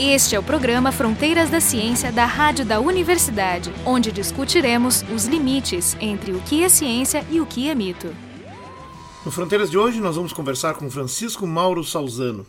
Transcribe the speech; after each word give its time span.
Este 0.00 0.36
é 0.36 0.38
o 0.38 0.42
programa 0.44 0.92
Fronteiras 0.92 1.50
da 1.50 1.58
Ciência 1.60 2.12
da 2.12 2.24
Rádio 2.24 2.64
da 2.64 2.78
Universidade, 2.78 3.72
onde 3.84 4.12
discutiremos 4.12 5.04
os 5.12 5.24
limites 5.24 5.96
entre 6.00 6.30
o 6.30 6.40
que 6.40 6.62
é 6.62 6.68
ciência 6.68 7.26
e 7.28 7.40
o 7.40 7.46
que 7.46 7.68
é 7.68 7.74
mito. 7.74 8.14
No 9.24 9.32
Fronteiras 9.32 9.68
de 9.68 9.76
hoje, 9.76 10.00
nós 10.00 10.14
vamos 10.14 10.32
conversar 10.32 10.74
com 10.74 10.88
Francisco 10.88 11.44
Mauro 11.48 11.82
Salzano, 11.82 12.46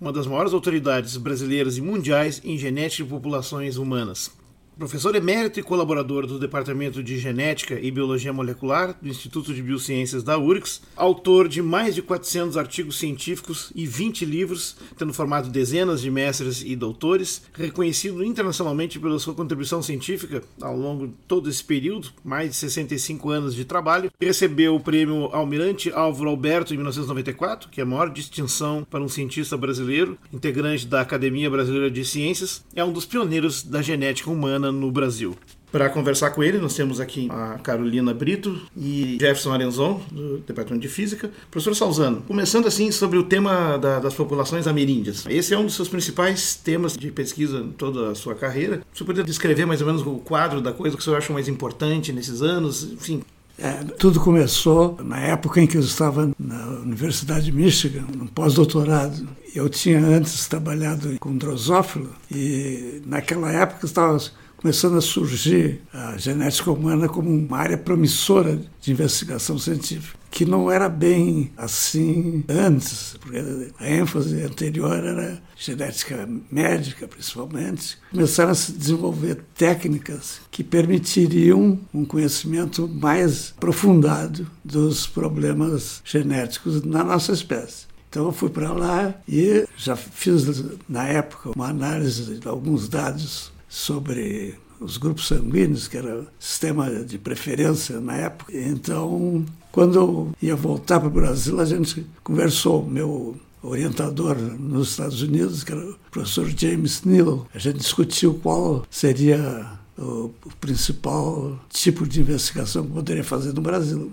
uma 0.00 0.10
das 0.10 0.26
maiores 0.26 0.54
autoridades 0.54 1.18
brasileiras 1.18 1.76
e 1.76 1.82
mundiais 1.82 2.40
em 2.42 2.56
genética 2.56 3.04
de 3.04 3.10
populações 3.10 3.76
humanas. 3.76 4.30
Professor 4.78 5.16
emérito 5.16 5.58
e 5.58 5.62
colaborador 5.62 6.26
do 6.26 6.38
Departamento 6.38 7.02
de 7.02 7.18
Genética 7.18 7.80
e 7.80 7.90
Biologia 7.90 8.30
Molecular 8.30 8.94
do 9.00 9.08
Instituto 9.08 9.54
de 9.54 9.62
Biociências 9.62 10.22
da 10.22 10.36
URGS, 10.36 10.82
autor 10.94 11.48
de 11.48 11.62
mais 11.62 11.94
de 11.94 12.02
400 12.02 12.58
artigos 12.58 12.98
científicos 12.98 13.72
e 13.74 13.86
20 13.86 14.26
livros, 14.26 14.76
tendo 14.98 15.14
formado 15.14 15.48
dezenas 15.48 16.02
de 16.02 16.10
mestres 16.10 16.62
e 16.62 16.76
doutores, 16.76 17.40
reconhecido 17.54 18.22
internacionalmente 18.22 19.00
pela 19.00 19.18
sua 19.18 19.32
contribuição 19.32 19.80
científica 19.80 20.42
ao 20.60 20.76
longo 20.76 21.06
de 21.06 21.14
todo 21.26 21.48
esse 21.48 21.64
período, 21.64 22.10
mais 22.22 22.50
de 22.50 22.56
65 22.56 23.30
anos 23.30 23.54
de 23.54 23.64
trabalho, 23.64 24.12
recebeu 24.20 24.74
o 24.74 24.80
prêmio 24.80 25.30
Almirante 25.32 25.90
Álvaro 25.90 26.28
Alberto 26.28 26.74
em 26.74 26.76
1994, 26.76 27.70
que 27.70 27.80
é 27.80 27.82
a 27.82 27.86
maior 27.86 28.10
distinção 28.10 28.86
para 28.90 29.02
um 29.02 29.08
cientista 29.08 29.56
brasileiro, 29.56 30.18
integrante 30.30 30.86
da 30.86 31.00
Academia 31.00 31.48
Brasileira 31.48 31.90
de 31.90 32.04
Ciências, 32.04 32.62
é 32.74 32.84
um 32.84 32.92
dos 32.92 33.06
pioneiros 33.06 33.62
da 33.62 33.80
genética 33.80 34.30
humana 34.30 34.65
no 34.72 34.90
Brasil. 34.90 35.36
Para 35.70 35.90
conversar 35.90 36.30
com 36.30 36.42
ele, 36.42 36.58
nós 36.58 36.74
temos 36.74 37.00
aqui 37.00 37.28
a 37.30 37.58
Carolina 37.58 38.14
Brito 38.14 38.58
e 38.76 39.18
Jefferson 39.20 39.52
Arenzon, 39.52 40.00
do 40.10 40.38
Departamento 40.38 40.86
de 40.86 40.88
Física. 40.88 41.30
Professor 41.50 41.74
Salzano, 41.74 42.22
começando 42.22 42.66
assim 42.66 42.90
sobre 42.92 43.18
o 43.18 43.24
tema 43.24 43.76
da, 43.76 43.98
das 43.98 44.14
populações 44.14 44.66
ameríndias. 44.66 45.26
Esse 45.28 45.52
é 45.52 45.58
um 45.58 45.66
dos 45.66 45.74
seus 45.74 45.88
principais 45.88 46.54
temas 46.54 46.96
de 46.96 47.10
pesquisa 47.10 47.58
em 47.58 47.72
toda 47.72 48.12
a 48.12 48.14
sua 48.14 48.34
carreira. 48.34 48.80
O 48.94 48.96
senhor 48.96 49.06
poderia 49.06 49.24
descrever 49.24 49.66
mais 49.66 49.80
ou 49.80 49.86
menos 49.86 50.02
o 50.02 50.14
quadro 50.18 50.60
da 50.60 50.72
coisa 50.72 50.96
que 50.96 51.02
o 51.02 51.04
senhor 51.04 51.16
acha 51.16 51.32
mais 51.32 51.48
importante 51.48 52.12
nesses 52.12 52.42
anos? 52.42 52.84
Enfim, 52.84 53.22
é, 53.58 53.72
tudo 53.98 54.20
começou 54.20 54.98
na 55.02 55.18
época 55.18 55.60
em 55.60 55.66
que 55.66 55.76
eu 55.76 55.80
estava 55.80 56.30
na 56.38 56.66
Universidade 56.80 57.46
de 57.46 57.52
Michigan, 57.52 58.04
no 58.14 58.28
pós-doutorado. 58.28 59.26
Eu 59.54 59.68
tinha 59.68 59.98
antes 59.98 60.46
trabalhado 60.46 61.18
com 61.18 61.36
drosófilo 61.36 62.10
e 62.30 63.00
naquela 63.06 63.50
época 63.50 63.86
estava 63.86 64.18
começando 64.56 64.96
a 64.96 65.00
surgir 65.00 65.82
a 65.92 66.16
genética 66.16 66.70
humana 66.70 67.08
como 67.08 67.30
uma 67.30 67.58
área 67.58 67.76
promissora 67.76 68.60
de 68.80 68.92
investigação 68.92 69.58
científica, 69.58 70.18
que 70.30 70.44
não 70.44 70.70
era 70.70 70.88
bem 70.88 71.52
assim 71.56 72.44
antes, 72.48 73.16
porque 73.20 73.38
a 73.78 73.90
ênfase 73.90 74.42
anterior 74.42 75.04
era 75.04 75.42
genética 75.56 76.28
médica, 76.50 77.06
principalmente. 77.06 77.98
Começaram 78.10 78.50
a 78.50 78.54
se 78.54 78.72
desenvolver 78.72 79.42
técnicas 79.56 80.40
que 80.50 80.64
permitiriam 80.64 81.78
um 81.92 82.04
conhecimento 82.04 82.88
mais 82.88 83.54
aprofundado 83.56 84.46
dos 84.64 85.06
problemas 85.06 86.00
genéticos 86.04 86.82
na 86.82 87.04
nossa 87.04 87.32
espécie. 87.32 87.86
Então 88.08 88.26
eu 88.26 88.32
fui 88.32 88.48
para 88.48 88.72
lá 88.72 89.14
e 89.28 89.66
já 89.76 89.94
fiz 89.96 90.64
na 90.88 91.06
época 91.06 91.50
uma 91.54 91.68
análise 91.68 92.38
de 92.38 92.48
alguns 92.48 92.88
dados 92.88 93.52
sobre 93.68 94.54
os 94.80 94.96
grupos 94.96 95.26
sanguíneos, 95.28 95.88
que 95.88 95.96
era 95.96 96.26
sistema 96.38 96.90
de 96.90 97.18
preferência 97.18 98.00
na 98.00 98.14
época. 98.16 98.52
Então, 98.56 99.44
quando 99.72 99.98
eu 99.98 100.32
ia 100.40 100.56
voltar 100.56 101.00
para 101.00 101.08
o 101.08 101.12
Brasil, 101.12 101.60
a 101.60 101.64
gente 101.64 102.06
conversou. 102.22 102.84
Meu 102.84 103.36
orientador 103.62 104.36
nos 104.36 104.90
Estados 104.90 105.22
Unidos, 105.22 105.64
que 105.64 105.72
era 105.72 105.80
o 105.80 105.96
professor 106.10 106.48
James 106.48 107.02
Neal, 107.02 107.46
a 107.54 107.58
gente 107.58 107.78
discutiu 107.78 108.34
qual 108.34 108.86
seria 108.90 109.78
o 109.98 110.30
principal 110.60 111.58
tipo 111.70 112.06
de 112.06 112.20
investigação 112.20 112.84
que 112.84 112.92
poderia 112.92 113.24
fazer 113.24 113.52
no 113.54 113.60
Brasil. 113.60 114.12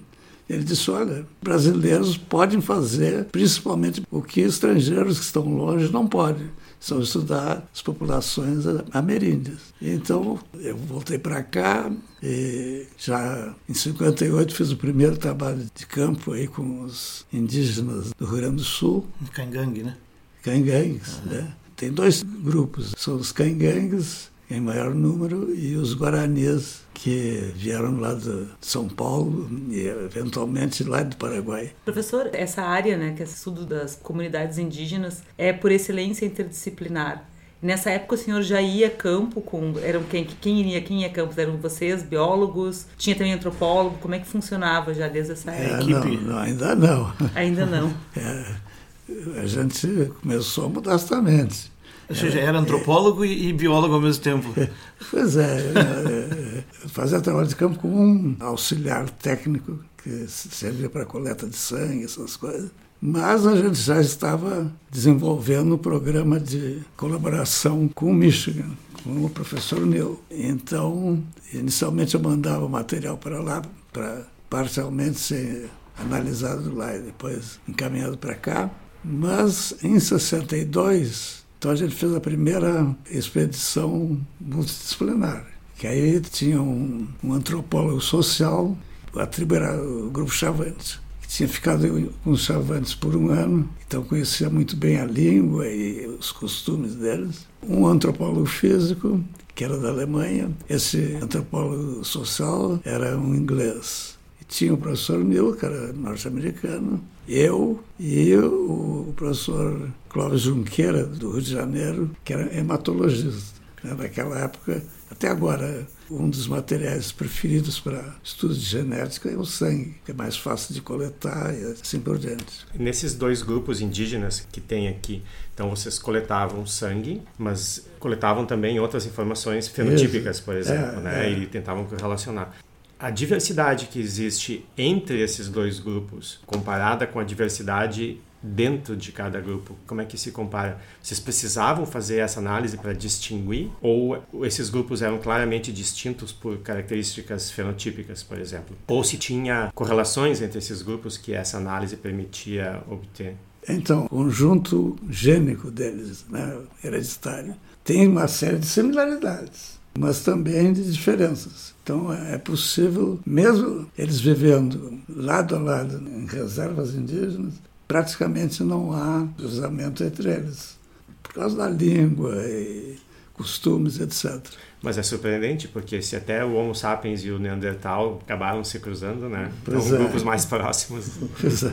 Ele 0.49 0.63
disse: 0.63 0.89
olha, 0.91 1.25
brasileiros 1.41 2.17
podem 2.17 2.61
fazer, 2.61 3.25
principalmente 3.25 4.03
o 4.11 4.21
que 4.21 4.41
estrangeiros 4.41 5.19
que 5.19 5.25
estão 5.25 5.47
longe 5.47 5.91
não 5.91 6.07
podem 6.07 6.47
são 6.83 6.99
estudar 6.99 7.65
as 7.73 7.81
populações 7.81 8.65
ameríndias. 8.91 9.59
Então, 9.81 10.37
eu 10.55 10.75
voltei 10.75 11.17
para 11.17 11.41
cá 11.41 11.89
e 12.21 12.85
já 12.97 13.55
em 13.69 13.73
58 13.73 14.53
fiz 14.53 14.69
o 14.69 14.75
primeiro 14.75 15.15
trabalho 15.15 15.65
de 15.73 15.85
campo 15.85 16.33
aí 16.33 16.45
com 16.45 16.81
os 16.81 17.25
indígenas 17.31 18.11
do 18.11 18.25
Rio 18.25 18.35
Grande 18.35 18.57
do 18.57 18.63
Sul. 18.65 19.07
Cangangue, 19.31 19.83
né? 19.83 19.95
Cangangues, 20.41 21.21
né? 21.23 21.53
Tem 21.77 21.89
dois 21.89 22.21
grupos, 22.21 22.93
são 22.97 23.15
os 23.15 23.31
cangangues 23.31 24.29
em 24.53 24.61
maior 24.61 24.93
número 24.93 25.53
e 25.53 25.75
os 25.75 25.95
guaranis 25.95 26.83
que 26.93 27.51
vieram 27.55 27.99
lá 27.99 28.13
de 28.13 28.47
São 28.61 28.87
Paulo 28.87 29.49
e 29.69 29.87
eventualmente 29.87 30.83
lá 30.83 31.01
do 31.01 31.17
Paraguai. 31.17 31.71
Professor, 31.83 32.29
essa 32.33 32.61
área, 32.61 32.95
né, 32.95 33.13
que 33.17 33.23
é 33.23 33.25
estudo 33.25 33.65
das 33.65 33.95
comunidades 33.95 34.59
indígenas, 34.59 35.23
é 35.37 35.51
por 35.51 35.71
excelência 35.71 36.25
interdisciplinar. 36.25 37.27
Nessa 37.61 37.89
época 37.91 38.15
o 38.15 38.17
senhor 38.17 38.41
já 38.41 38.61
ia 38.61 38.87
a 38.87 38.91
campo 38.91 39.39
com 39.39 39.73
eram 39.81 40.03
quem 40.03 40.25
quem 40.25 40.59
iria 40.59 40.81
quem 40.81 41.01
ia 41.01 41.07
a 41.07 41.09
campo 41.09 41.33
eram 41.39 41.55
vocês 41.55 42.03
biólogos? 42.03 42.87
Tinha 42.97 43.15
também 43.15 43.31
antropólogo? 43.31 43.97
Como 43.99 44.13
é 44.13 44.19
que 44.19 44.27
funcionava 44.27 44.93
já 44.93 45.07
desde 45.07 45.31
essa 45.31 45.49
é, 45.49 45.79
equipe 45.79 46.17
não, 46.17 46.33
não, 46.33 46.37
ainda 46.37 46.75
não. 46.75 47.13
Ainda 47.33 47.65
não. 47.65 47.93
É, 48.15 49.39
a 49.41 49.45
gente 49.45 50.11
começou 50.21 50.69
modestamente 50.69 51.72
ou 52.09 52.15
seja, 52.15 52.39
era 52.39 52.57
antropólogo 52.59 53.23
e, 53.25 53.51
biólogo 53.53 53.95
ao 53.95 54.01
mesmo 54.01 54.23
tempo. 54.23 54.53
Pois 55.11 55.35
é, 55.35 55.57
é, 55.57 56.59
é, 56.59 56.87
fazia 56.87 57.19
trabalho 57.19 57.47
de 57.47 57.55
campo 57.55 57.77
como 57.77 58.01
um 58.01 58.35
auxiliar 58.39 59.09
técnico 59.09 59.77
que 60.01 60.25
servia 60.27 60.89
para 60.89 61.05
coleta 61.05 61.45
de 61.45 61.57
sangue, 61.57 62.05
essas 62.05 62.37
coisas. 62.37 62.71
Mas 63.01 63.45
a 63.45 63.53
gente 63.55 63.75
já 63.75 63.99
estava 63.99 64.71
desenvolvendo 64.89 65.75
um 65.75 65.77
programa 65.77 66.39
de 66.39 66.81
colaboração 66.95 67.89
com 67.89 68.11
o 68.11 68.13
Michigan, 68.13 68.71
com 69.03 69.25
o 69.25 69.29
professor 69.29 69.85
Neil. 69.85 70.21
Então, 70.31 71.21
inicialmente 71.53 72.15
eu 72.15 72.21
mandava 72.21 72.67
material 72.69 73.17
para 73.17 73.41
lá, 73.41 73.61
para 73.91 74.25
parcialmente 74.49 75.19
ser 75.19 75.69
analisado 75.97 76.73
lá 76.73 76.95
e 76.95 77.01
depois 77.01 77.59
encaminhado 77.67 78.17
para 78.17 78.35
cá. 78.35 78.71
Mas 79.03 79.75
em 79.83 79.99
62 79.99 81.42
então 81.63 81.71
a 81.71 81.75
gente 81.77 81.95
fez 81.95 82.13
a 82.13 82.19
primeira 82.19 82.93
expedição 83.09 84.19
multidisciplinar, 84.37 85.47
que 85.77 85.87
aí 85.87 86.19
tinha 86.19 86.61
um, 86.61 87.07
um 87.23 87.31
antropólogo 87.31 88.01
social, 88.01 88.77
a 89.15 89.25
tribo 89.25 89.55
era 89.55 89.81
o 89.81 90.09
Grupo 90.09 90.29
Chavantes, 90.29 90.99
que 91.21 91.27
tinha 91.29 91.47
ficado 91.47 91.87
com 92.21 92.31
os 92.31 92.41
Chavantes 92.41 92.93
por 92.93 93.15
um 93.15 93.29
ano, 93.29 93.69
então 93.87 94.03
conhecia 94.03 94.49
muito 94.49 94.75
bem 94.75 94.99
a 94.99 95.05
língua 95.05 95.65
e 95.65 96.05
os 96.05 96.33
costumes 96.33 96.95
deles. 96.95 97.47
Um 97.65 97.87
antropólogo 97.87 98.45
físico, 98.45 99.23
que 99.55 99.63
era 99.63 99.77
da 99.77 99.87
Alemanha, 99.87 100.51
esse 100.69 101.17
antropólogo 101.21 102.03
social 102.03 102.77
era 102.83 103.17
um 103.17 103.33
inglês. 103.33 104.17
E 104.41 104.43
tinha 104.43 104.73
o 104.73 104.77
professor 104.77 105.23
Neil, 105.23 105.55
que 105.55 105.65
era 105.65 105.93
norte-americano, 105.93 107.01
eu 107.27 107.83
e 107.99 108.35
o 108.35 109.13
professor 109.15 109.89
Clóvis 110.09 110.41
Junqueira, 110.41 111.05
do 111.05 111.31
Rio 111.31 111.41
de 111.41 111.51
Janeiro, 111.51 112.11
que 112.23 112.33
era 112.33 112.55
hematologista. 112.55 113.61
Né? 113.83 113.95
Naquela 113.97 114.39
época, 114.39 114.83
até 115.09 115.27
agora, 115.27 115.87
um 116.09 116.29
dos 116.29 116.47
materiais 116.47 117.11
preferidos 117.11 117.79
para 117.79 118.15
estudos 118.23 118.59
de 118.59 118.65
genética 118.65 119.29
é 119.29 119.37
o 119.37 119.45
sangue, 119.45 119.95
que 120.05 120.11
é 120.11 120.13
mais 120.13 120.37
fácil 120.37 120.73
de 120.73 120.81
coletar 120.81 121.53
e 121.53 121.63
assim 121.65 121.99
por 121.99 122.17
diante. 122.17 122.65
Nesses 122.77 123.13
dois 123.13 123.41
grupos 123.41 123.81
indígenas 123.81 124.45
que 124.51 124.61
tem 124.61 124.87
aqui, 124.87 125.23
então 125.53 125.69
vocês 125.69 125.99
coletavam 125.99 126.65
sangue, 126.65 127.21
mas 127.37 127.85
coletavam 127.99 128.45
também 128.45 128.79
outras 128.79 129.05
informações 129.05 129.67
fenotípicas, 129.67 130.39
por 130.39 130.55
exemplo, 130.55 130.99
é, 130.99 131.01
né? 131.01 131.27
É. 131.27 131.31
E 131.31 131.45
tentavam 131.47 131.87
relacionar 131.99 132.55
a 133.03 133.09
diversidade 133.09 133.87
que 133.87 133.99
existe 133.99 134.65
entre 134.77 135.19
esses 135.21 135.49
dois 135.49 135.77
grupos, 135.77 136.39
comparada 136.45 137.05
com 137.05 137.19
a 137.19 137.23
diversidade 137.25 138.17
dentro 138.41 138.95
de 138.95 139.11
cada 139.11 139.41
grupo, 139.41 139.75
como 139.85 139.99
é 139.99 140.05
que 140.05 140.17
se 140.17 140.31
compara? 140.31 140.79
Vocês 141.01 141.19
precisavam 141.19 141.85
fazer 141.85 142.19
essa 142.19 142.39
análise 142.39 142.77
para 142.77 142.93
distinguir 142.93 143.69
ou 143.81 144.23
esses 144.45 144.69
grupos 144.69 145.01
eram 145.01 145.17
claramente 145.17 145.69
distintos 145.69 146.31
por 146.31 146.59
características 146.59 147.51
fenotípicas, 147.51 148.23
por 148.23 148.39
exemplo? 148.39 148.73
Ou 148.87 149.03
se 149.03 149.17
tinha 149.17 149.69
correlações 149.75 150.41
entre 150.41 150.59
esses 150.59 150.81
grupos 150.81 151.17
que 151.17 151.33
essa 151.33 151.57
análise 151.57 151.97
permitia 151.97 152.81
obter? 152.89 153.35
Então, 153.67 154.05
o 154.05 154.09
conjunto 154.09 154.95
gênico 155.09 155.69
deles, 155.69 156.25
né, 156.29 156.57
hereditário, 156.81 157.53
tem 157.83 158.07
uma 158.07 158.29
série 158.29 158.59
de 158.59 158.65
similaridades 158.65 159.82
mas 159.97 160.21
também 160.21 160.73
de 160.73 160.91
diferenças. 160.91 161.73
Então 161.83 162.13
é 162.13 162.37
possível, 162.37 163.19
mesmo 163.25 163.87
eles 163.97 164.19
vivendo 164.19 164.99
lado 165.09 165.55
a 165.55 165.59
lado 165.59 166.01
em 166.07 166.25
reservas 166.25 166.95
indígenas, 166.95 167.53
praticamente 167.87 168.63
não 168.63 168.93
há 168.93 169.27
cruzamento 169.37 170.03
entre 170.03 170.29
eles. 170.29 170.77
por 171.21 171.33
causa 171.33 171.57
da 171.57 171.69
língua 171.69 172.35
e 172.45 172.97
costumes, 173.33 173.99
etc. 173.99 174.39
Mas 174.81 174.97
é 174.97 175.03
surpreendente, 175.03 175.67
porque 175.67 176.01
se 176.01 176.15
até 176.15 176.43
o 176.43 176.53
Homo 176.53 176.75
sapiens 176.75 177.23
e 177.23 177.31
o 177.31 177.39
Neandertal 177.39 178.19
acabaram 178.23 178.63
se 178.63 178.79
cruzando, 178.79 179.29
né? 179.29 179.51
Pois 179.63 179.85
então, 179.85 179.95
é. 179.95 179.99
grupos 179.99 180.23
mais 180.23 180.45
próximos. 180.45 181.11
Pois 181.39 181.63
é. 181.63 181.71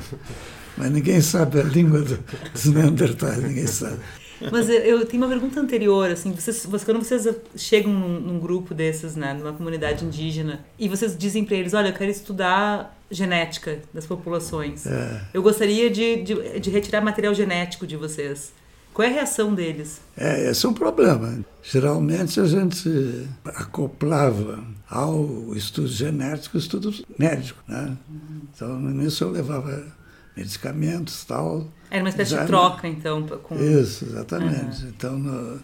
Mas 0.76 0.90
ninguém 0.90 1.20
sabe 1.20 1.60
a 1.60 1.64
língua 1.64 2.00
dos 2.00 2.64
Neandertais, 2.66 3.42
ninguém 3.42 3.66
sabe. 3.66 3.98
Mas 4.50 4.68
eu, 4.68 5.04
tenho 5.04 5.22
uma 5.22 5.28
pergunta 5.28 5.60
anterior, 5.60 6.10
assim, 6.10 6.32
vocês, 6.32 6.66
quando 6.84 7.02
vocês 7.02 7.28
chegam 7.56 7.92
num, 7.92 8.20
num, 8.20 8.38
grupo 8.38 8.72
desses, 8.72 9.16
né, 9.16 9.34
numa 9.34 9.52
comunidade 9.52 10.04
indígena, 10.04 10.64
e 10.78 10.88
vocês 10.88 11.16
dizem 11.16 11.44
para 11.44 11.56
eles, 11.56 11.74
olha, 11.74 11.88
eu 11.88 11.92
quero 11.92 12.10
estudar 12.10 12.96
genética 13.10 13.80
das 13.92 14.06
populações. 14.06 14.86
É. 14.86 15.22
Eu 15.34 15.42
gostaria 15.42 15.90
de, 15.90 16.22
de, 16.22 16.60
de 16.60 16.70
retirar 16.70 17.00
material 17.00 17.34
genético 17.34 17.86
de 17.86 17.96
vocês. 17.96 18.52
Qual 18.92 19.06
é 19.06 19.10
a 19.10 19.14
reação 19.14 19.54
deles? 19.54 20.00
É, 20.16 20.50
esse 20.50 20.66
é 20.66 20.68
um 20.68 20.74
problema. 20.74 21.38
Geralmente 21.62 22.40
a 22.40 22.46
gente 22.46 23.28
acoplava 23.44 24.64
ao 24.88 25.54
estudo 25.54 25.86
genético 25.88 26.56
o 26.56 26.60
estudo 26.60 26.92
médico, 27.16 27.62
né? 27.68 27.96
Então, 28.52 28.80
no 28.80 28.90
início 28.90 29.24
eu 29.24 29.30
levava 29.30 29.84
medicamentos 30.36 31.24
tal. 31.24 31.66
Era 31.90 32.02
uma 32.02 32.08
espécie 32.08 32.38
de 32.38 32.46
troca, 32.46 32.86
então? 32.86 33.22
Com... 33.22 33.56
Isso, 33.56 34.04
exatamente. 34.04 34.82
Uhum. 34.82 34.88
Então, 34.88 35.18
no... 35.18 35.60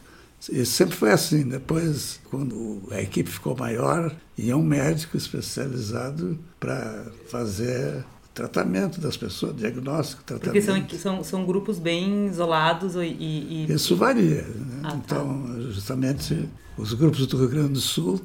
Isso 0.50 0.72
sempre 0.72 0.94
foi 0.94 1.10
assim. 1.10 1.48
Depois, 1.48 2.20
quando 2.30 2.82
a 2.90 3.00
equipe 3.00 3.30
ficou 3.30 3.56
maior, 3.56 4.14
ia 4.36 4.56
um 4.56 4.62
médico 4.62 5.16
especializado 5.16 6.38
para 6.60 7.06
fazer 7.28 8.04
tratamento 8.34 9.00
das 9.00 9.16
pessoas, 9.16 9.56
diagnóstico, 9.56 10.22
tratamento. 10.22 10.62
Porque 10.62 10.90
são, 10.92 11.14
são, 11.16 11.24
são 11.24 11.46
grupos 11.46 11.78
bem 11.78 12.26
isolados 12.26 12.94
e... 12.94 13.06
e... 13.08 13.66
Isso 13.72 13.96
varia. 13.96 14.42
Né? 14.42 14.80
Ah, 14.84 14.90
tá. 14.90 14.96
então, 15.04 15.62
justamente, 15.62 16.48
os 16.76 16.92
grupos 16.92 17.26
do 17.26 17.38
Rio 17.38 17.48
Grande 17.48 17.72
do 17.72 17.80
Sul 17.80 18.20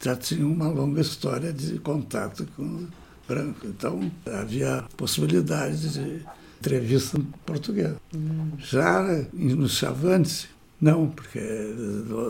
já 0.00 0.14
tinham 0.14 0.52
uma 0.52 0.68
longa 0.68 1.00
história 1.00 1.52
de 1.52 1.78
contato 1.80 2.46
com 2.56 2.86
branco. 3.28 3.66
Então, 3.66 4.10
havia 4.26 4.84
possibilidade 4.96 5.92
de 5.92 6.26
entrevista 6.60 7.18
em 7.18 7.22
português. 7.44 7.94
Hum. 8.14 8.50
Já 8.58 9.02
no 9.32 9.68
Chavante, 9.68 10.48
não, 10.80 11.08
porque 11.08 11.40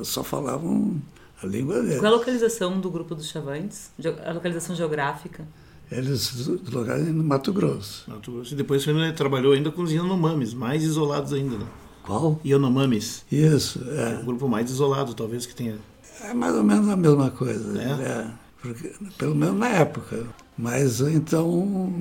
só 0.05 0.23
falavam 0.23 1.01
a 1.43 1.47
língua 1.47 1.81
deles. 1.83 1.99
Qual 1.99 2.13
é 2.13 2.15
a 2.15 2.19
localização 2.19 2.81
do 2.81 2.91
grupo 2.91 3.15
dos 3.15 3.29
Chavantes? 3.29 3.91
A 4.25 4.33
localização 4.33 4.75
geográfica? 4.75 5.47
Eles 5.91 6.49
locaram 6.73 7.05
no 7.05 7.23
Mato 7.23 7.53
Grosso. 7.53 8.05
Mato 8.09 8.33
Grosso. 8.33 8.55
E 8.55 8.57
depois 8.57 8.83
você 8.83 9.13
trabalhou 9.13 9.53
ainda 9.53 9.71
com 9.71 9.83
os 9.83 9.93
Yanomamis, 9.93 10.53
mais 10.53 10.83
isolados 10.83 11.33
ainda, 11.33 11.59
né? 11.59 11.67
Qual? 12.03 12.41
Yanomamis. 12.45 13.25
Isso, 13.31 13.81
é. 13.89 14.15
é. 14.15 14.21
O 14.21 14.25
grupo 14.25 14.49
mais 14.49 14.71
isolado, 14.71 15.15
talvez, 15.15 15.47
que 15.47 15.55
tenha. 15.55 15.77
É 16.23 16.33
mais 16.35 16.55
ou 16.55 16.65
menos 16.65 16.89
a 16.89 16.97
mesma 16.97 17.31
coisa. 17.31 17.81
É? 17.81 17.85
é 17.85 18.31
porque, 18.61 18.93
pelo 19.19 19.35
menos 19.35 19.57
na 19.57 19.69
época. 19.69 20.27
Mas 20.59 21.01
então 21.01 21.93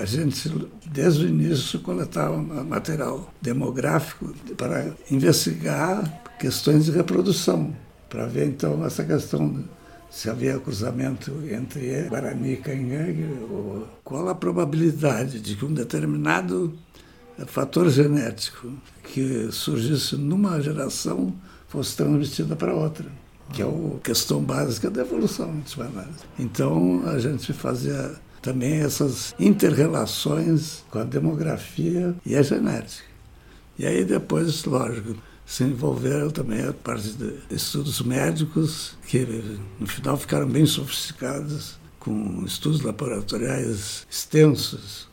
a 0.00 0.04
gente, 0.04 0.50
desde 0.86 1.26
o 1.26 1.28
início, 1.28 1.80
coletava 1.80 2.36
material 2.38 3.32
demográfico 3.40 4.34
para 4.56 4.94
investigar 5.10 6.22
questões 6.38 6.86
de 6.86 6.92
reprodução, 6.92 7.76
para 8.08 8.26
ver 8.26 8.48
então 8.48 8.84
essa 8.84 9.04
questão 9.04 9.62
se 10.10 10.28
havia 10.28 10.58
cruzamento 10.58 11.32
entre 11.50 12.02
Guarani 12.08 12.52
e 12.52 12.56
Canhangue, 12.56 13.28
ou 13.50 13.86
qual 14.04 14.28
a 14.28 14.34
probabilidade 14.34 15.40
de 15.40 15.56
que 15.56 15.64
um 15.64 15.72
determinado 15.72 16.72
fator 17.46 17.88
genético 17.88 18.72
que 19.04 19.50
surgisse 19.50 20.16
numa 20.16 20.60
geração 20.60 21.34
fosse 21.68 21.96
transmitido 21.96 22.54
para 22.56 22.74
outra, 22.74 23.06
que 23.52 23.62
é 23.62 23.64
a 23.66 24.00
questão 24.02 24.42
básica 24.42 24.90
da 24.90 25.02
evolução. 25.02 25.62
Então, 26.38 27.02
a 27.06 27.18
gente 27.18 27.52
fazia 27.52 28.14
também 28.40 28.80
essas 28.80 29.34
interrelações 29.38 30.84
com 30.90 30.98
a 30.98 31.04
demografia 31.04 32.14
e 32.26 32.34
a 32.34 32.42
genética. 32.42 33.04
E 33.78 33.86
aí 33.86 34.04
depois, 34.04 34.64
lógico, 34.64 35.16
se 35.46 35.64
envolveram 35.64 36.30
também 36.30 36.64
a 36.64 36.72
parte 36.72 37.12
de 37.12 37.34
estudos 37.50 38.00
médicos, 38.02 38.96
que 39.06 39.26
no 39.78 39.86
final 39.86 40.16
ficaram 40.16 40.48
bem 40.48 40.66
sofisticados, 40.66 41.78
com 41.98 42.42
estudos 42.44 42.82
laboratoriais 42.82 44.06
extensos, 44.10 45.08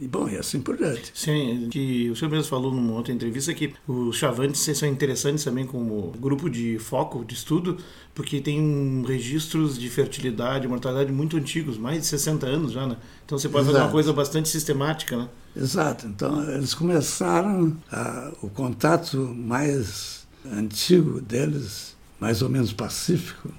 e 0.00 0.06
bom, 0.06 0.28
e 0.28 0.36
assim 0.36 0.60
por 0.60 0.76
diante. 0.76 1.10
Sim, 1.14 1.68
que 1.70 2.08
o 2.10 2.16
senhor 2.16 2.30
mesmo 2.30 2.48
falou 2.48 2.72
numa 2.72 2.92
outra 2.92 3.12
entrevista 3.12 3.52
que 3.52 3.74
os 3.86 4.16
chavantes 4.16 4.60
são 4.76 4.88
interessantes 4.88 5.44
também 5.44 5.66
como 5.66 6.12
grupo 6.18 6.48
de 6.48 6.78
foco, 6.78 7.24
de 7.24 7.34
estudo, 7.34 7.78
porque 8.14 8.40
tem 8.40 9.04
registros 9.06 9.78
de 9.78 9.88
fertilidade 9.88 10.66
e 10.66 10.68
mortalidade 10.68 11.10
muito 11.10 11.36
antigos, 11.36 11.76
mais 11.76 12.00
de 12.00 12.06
60 12.06 12.46
anos 12.46 12.72
já, 12.72 12.86
né? 12.86 12.96
Então 13.24 13.38
você 13.38 13.48
pode 13.48 13.64
Exato. 13.64 13.74
fazer 13.74 13.84
uma 13.86 13.92
coisa 13.92 14.12
bastante 14.12 14.48
sistemática, 14.48 15.16
né? 15.16 15.28
Exato. 15.56 16.06
Então 16.06 16.48
eles 16.50 16.74
começaram 16.74 17.76
a, 17.90 18.32
o 18.40 18.48
contato 18.48 19.16
mais 19.16 20.26
antigo 20.52 21.20
deles, 21.20 21.96
mais 22.20 22.40
ou 22.42 22.48
menos 22.48 22.72
pacífico, 22.72 23.50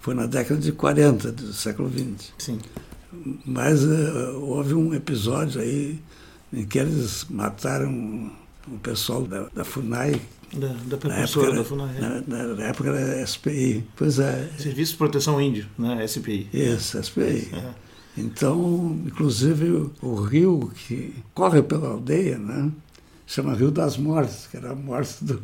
foi 0.00 0.14
na 0.14 0.26
década 0.26 0.60
de 0.60 0.72
40 0.72 1.32
do 1.32 1.52
século 1.52 1.90
XX. 1.90 2.32
Sim. 2.38 2.58
Mas 3.44 3.84
uh, 3.84 4.38
houve 4.40 4.74
um 4.74 4.94
episódio 4.94 5.60
aí 5.60 6.00
em 6.52 6.64
que 6.64 6.78
eles 6.78 7.26
mataram 7.28 8.30
o 8.66 8.78
pessoal 8.78 9.22
da, 9.22 9.48
da 9.54 9.64
FUNAI. 9.64 10.20
Da, 10.52 10.68
da 10.86 10.96
precursora 10.96 11.54
da 11.54 11.64
FUNAI. 11.64 11.96
É. 11.96 12.00
Na, 12.26 12.42
na, 12.54 12.64
época 12.64 12.90
era 12.90 13.26
SPI. 13.26 13.84
Pois 13.96 14.18
é. 14.18 14.50
Serviço 14.58 14.92
de 14.92 14.98
Proteção 14.98 15.40
Índio, 15.40 15.66
né? 15.78 16.06
SPI. 16.06 16.48
Isso, 16.52 17.02
SPI. 17.02 17.50
É. 17.52 17.74
Então, 18.16 18.98
inclusive, 19.06 19.90
o, 20.02 20.14
rio 20.16 20.70
que 20.74 21.14
corre 21.32 21.62
pela 21.62 21.90
aldeia, 21.90 22.38
né? 22.38 22.70
Chama 23.26 23.54
Rio 23.54 23.70
das 23.70 23.96
Mortes, 23.96 24.48
que 24.50 24.56
era 24.56 24.72
a 24.72 24.74
morte 24.74 25.24
do, 25.24 25.40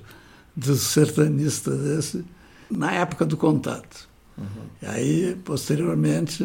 dos 0.54 0.80
sertanistas 0.80 2.16
na 2.68 2.92
época 2.92 3.24
do 3.24 3.36
contato. 3.36 4.08
Uhum. 4.36 4.66
E 4.82 4.86
aí, 4.86 5.36
posteriormente, 5.44 6.44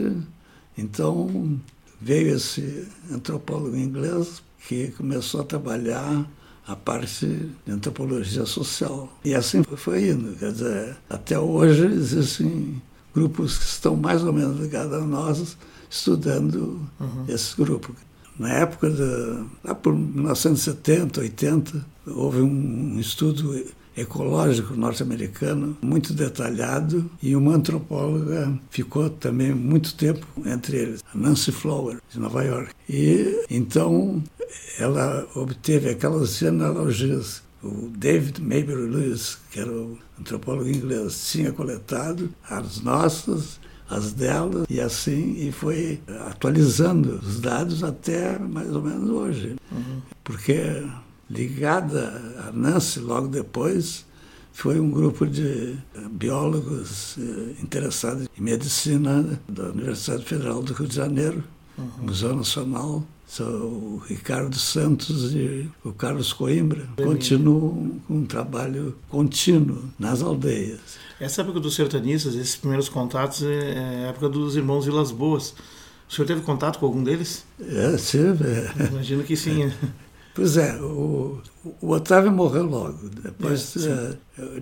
então, 0.77 1.59
veio 1.99 2.35
esse 2.35 2.87
antropólogo 3.11 3.75
inglês 3.75 4.41
que 4.67 4.87
começou 4.91 5.41
a 5.41 5.43
trabalhar 5.43 6.29
a 6.67 6.75
parte 6.75 7.25
de 7.65 7.71
antropologia 7.71 8.45
social. 8.45 9.11
E 9.25 9.33
assim 9.33 9.63
foi 9.63 10.09
indo. 10.09 10.35
Quer 10.37 10.51
dizer, 10.51 10.97
até 11.09 11.37
hoje 11.37 11.85
existem 11.85 12.81
grupos 13.13 13.57
que 13.57 13.65
estão 13.65 13.95
mais 13.95 14.23
ou 14.23 14.31
menos 14.31 14.59
ligados 14.59 14.93
a 14.93 15.01
nós, 15.01 15.57
estudando 15.89 16.79
uhum. 16.99 17.25
esse 17.27 17.55
grupo. 17.55 17.93
Na 18.39 18.53
época, 18.53 18.89
de, 18.89 19.45
lá 19.63 19.75
por 19.75 19.93
1970, 19.93 21.19
80, 21.19 21.85
houve 22.07 22.41
um 22.41 22.99
estudo 22.99 23.53
ecológico 24.01 24.75
norte-americano 24.75 25.77
muito 25.81 26.13
detalhado 26.13 27.09
e 27.21 27.35
uma 27.35 27.55
antropóloga 27.55 28.53
ficou 28.69 29.09
também 29.09 29.53
muito 29.53 29.95
tempo 29.95 30.25
entre 30.45 30.77
eles, 30.77 31.03
a 31.13 31.17
Nancy 31.17 31.51
Flower, 31.51 31.99
de 32.09 32.19
Nova 32.19 32.43
York. 32.43 32.73
E 32.89 33.45
então 33.49 34.23
ela 34.79 35.27
obteve 35.35 35.89
aquelas 35.89 36.37
genealogias 36.37 37.43
o 37.63 37.91
David 37.95 38.41
Maybury 38.41 38.87
Lewis, 38.87 39.37
que 39.51 39.59
era 39.59 39.71
o 39.71 39.97
antropólogo 40.19 40.67
inglês, 40.67 41.29
tinha 41.31 41.51
coletado 41.51 42.33
as 42.49 42.81
nossas, 42.81 43.59
as 43.89 44.13
delas, 44.13 44.65
e 44.69 44.79
assim 44.81 45.35
e 45.37 45.51
foi 45.51 46.01
atualizando 46.27 47.19
os 47.23 47.39
dados 47.39 47.83
até 47.83 48.39
mais 48.39 48.73
ou 48.73 48.81
menos 48.81 49.09
hoje. 49.09 49.55
Uhum. 49.71 50.01
Porque 50.23 50.83
ligada 51.31 52.43
a 52.47 52.51
Nancy 52.51 52.99
logo 52.99 53.27
depois, 53.27 54.05
foi 54.51 54.79
um 54.79 54.91
grupo 54.91 55.25
de 55.25 55.77
biólogos 56.11 57.15
eh, 57.17 57.55
interessados 57.63 58.27
em 58.37 58.41
medicina 58.41 59.39
da 59.47 59.69
Universidade 59.69 60.25
Federal 60.25 60.61
do 60.61 60.73
Rio 60.73 60.87
de 60.87 60.95
Janeiro, 60.95 61.43
uhum. 61.77 61.89
Museu 62.01 62.35
Nacional. 62.35 63.03
São 63.25 63.47
o 63.47 64.03
Ricardo 64.05 64.57
Santos 64.57 65.33
e 65.33 65.69
o 65.85 65.93
Carlos 65.93 66.33
Coimbra 66.33 66.85
continuam 66.97 68.01
com 68.05 68.15
um 68.15 68.25
trabalho 68.25 68.93
contínuo 69.07 69.85
nas 69.97 70.21
aldeias. 70.21 70.81
Essa 71.17 71.41
época 71.41 71.61
dos 71.61 71.73
sertanistas, 71.73 72.35
esses 72.35 72.57
primeiros 72.57 72.89
contatos, 72.89 73.41
é, 73.41 73.73
é 73.73 74.05
a 74.05 74.09
época 74.09 74.27
dos 74.27 74.57
irmãos 74.57 74.83
Vilas 74.83 75.11
Boas. 75.11 75.55
O 76.09 76.13
senhor 76.13 76.27
teve 76.27 76.41
contato 76.41 76.77
com 76.77 76.85
algum 76.85 77.01
deles? 77.01 77.45
É, 77.57 77.95
tive. 77.95 78.89
Imagino 78.89 79.23
que 79.23 79.37
sim. 79.37 79.71
Pois 80.33 80.55
é, 80.55 80.75
o, 80.81 81.41
o 81.81 81.89
Otávio 81.89 82.31
morreu 82.31 82.65
logo. 82.65 83.09
Depois 83.09 83.75
é, 83.77 84.17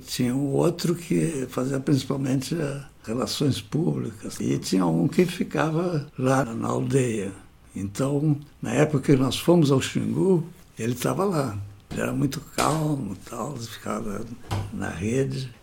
tinha 0.06 0.36
um 0.36 0.48
outro 0.54 0.96
que 0.96 1.48
fazia 1.50 1.80
principalmente 1.80 2.56
eh, 2.60 2.82
relações 3.04 3.62
públicas. 3.62 4.40
E 4.40 4.58
tinha 4.58 4.86
um 4.86 5.08
que 5.08 5.26
ficava 5.26 6.08
lá 6.18 6.44
na 6.46 6.68
aldeia. 6.68 7.32
Então, 7.76 8.38
na 8.62 8.72
época 8.74 9.14
que 9.14 9.16
nós 9.16 9.38
fomos 9.38 9.72
ao 9.72 9.82
Xingu, 9.82 10.44
ele 10.78 10.94
estava 10.94 11.24
lá. 11.24 11.58
Ele 11.92 12.02
era 12.02 12.14
muito 12.14 12.42
calmo, 12.56 13.16
tal, 13.30 13.56
ficava 13.58 14.26
na 14.74 14.90
rede. 14.90 15.54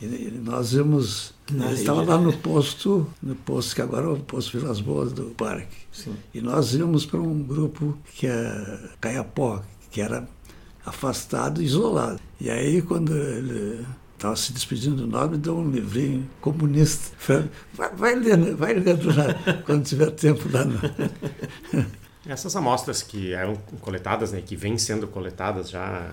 E 0.00 0.40
nós 0.42 0.72
íamos. 0.72 1.34
Ele 1.50 1.74
estava 1.74 2.02
lá 2.02 2.16
no 2.16 2.32
posto, 2.32 3.06
no 3.22 3.34
posto 3.34 3.74
que 3.74 3.82
agora 3.82 4.06
é 4.06 4.08
o 4.08 4.16
posto 4.16 4.58
Vilas 4.58 4.80
Boas 4.80 5.12
do 5.12 5.24
parque. 5.30 5.76
Sim. 5.92 6.14
E 6.32 6.40
nós 6.40 6.74
íamos 6.74 7.04
para 7.04 7.20
um 7.20 7.42
grupo 7.42 7.98
que 8.14 8.26
é 8.26 8.78
Caiapó, 9.00 9.62
que 9.90 10.00
era 10.00 10.26
afastado, 10.86 11.62
isolado. 11.62 12.20
E 12.40 12.48
aí 12.48 12.80
quando 12.80 13.14
ele 13.14 13.84
estava 14.14 14.36
se 14.36 14.52
despedindo 14.52 14.96
do 14.96 15.06
nome, 15.06 15.38
deu 15.38 15.56
um 15.56 15.70
livrinho 15.70 16.28
comunista. 16.40 17.14
Falei, 17.18 17.50
vai, 17.74 17.94
vai 17.94 18.14
lendo, 18.14 18.56
vai 18.56 18.74
lendo 18.74 19.08
lá, 19.08 19.34
quando 19.64 19.84
tiver 19.84 20.10
tempo 20.10 20.48
lá. 20.52 20.64
No... 20.64 20.78
Essas 22.26 22.54
amostras 22.54 23.02
que 23.02 23.32
eram 23.32 23.56
coletadas, 23.80 24.30
né, 24.30 24.42
que 24.44 24.54
vêm 24.54 24.76
sendo 24.76 25.08
coletadas 25.08 25.70
já 25.70 26.10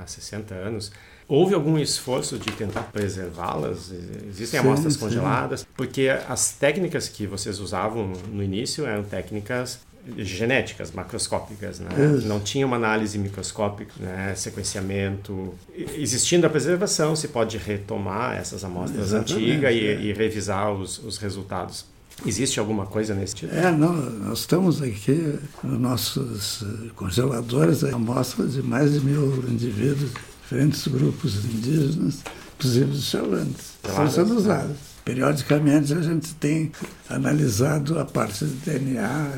há 0.00 0.06
60 0.06 0.54
anos, 0.54 0.90
houve 1.28 1.54
algum 1.54 1.78
esforço 1.78 2.38
de 2.38 2.50
tentar 2.52 2.82
preservá-las? 2.92 3.92
Existem 4.28 4.60
sim, 4.60 4.66
amostras 4.66 4.94
sim. 4.94 5.00
congeladas? 5.00 5.66
Porque 5.76 6.08
as 6.28 6.52
técnicas 6.52 7.08
que 7.08 7.26
vocês 7.26 7.58
usavam 7.58 8.12
no 8.32 8.42
início 8.42 8.86
eram 8.86 9.04
técnicas 9.04 9.78
genéticas, 10.18 10.92
macroscópicas, 10.92 11.80
né? 11.80 11.88
não 12.24 12.38
tinha 12.38 12.66
uma 12.66 12.76
análise 12.76 13.18
microscópica, 13.18 13.92
né? 13.98 14.34
sequenciamento. 14.36 15.54
Existindo 15.96 16.46
a 16.46 16.50
preservação, 16.50 17.16
se 17.16 17.28
pode 17.28 17.56
retomar 17.56 18.36
essas 18.36 18.64
amostras 18.64 19.12
antigas 19.12 19.74
e, 19.74 19.86
é. 19.86 20.00
e, 20.00 20.12
revisar 20.12 20.72
os, 20.72 20.98
os 20.98 21.16
resultados. 21.18 21.86
Existe 22.24 22.60
alguma 22.60 22.86
coisa 22.86 23.14
nesse 23.14 23.34
tipo? 23.34 23.54
É, 23.54 23.72
não, 23.72 23.92
nós 23.92 24.40
estamos 24.40 24.80
aqui 24.80 25.38
nos 25.62 25.80
nossos 25.80 26.64
congeladores, 26.94 27.82
amostras 27.82 28.52
de 28.52 28.62
mais 28.62 28.92
de 28.92 29.00
mil 29.00 29.42
indivíduos, 29.48 30.12
diferentes 30.44 30.86
grupos 30.86 31.44
indígenas, 31.44 32.22
inclusive 32.56 32.90
os 32.92 33.04
chalantes, 33.04 33.74
estão 33.82 34.10
sendo 34.10 34.36
usados. 34.36 34.76
Periodicamente 35.04 35.92
a 35.92 36.00
gente 36.00 36.34
tem 36.36 36.72
analisado 37.10 37.98
a 37.98 38.04
parte 38.04 38.44
do 38.44 38.54
DNA 38.64 39.32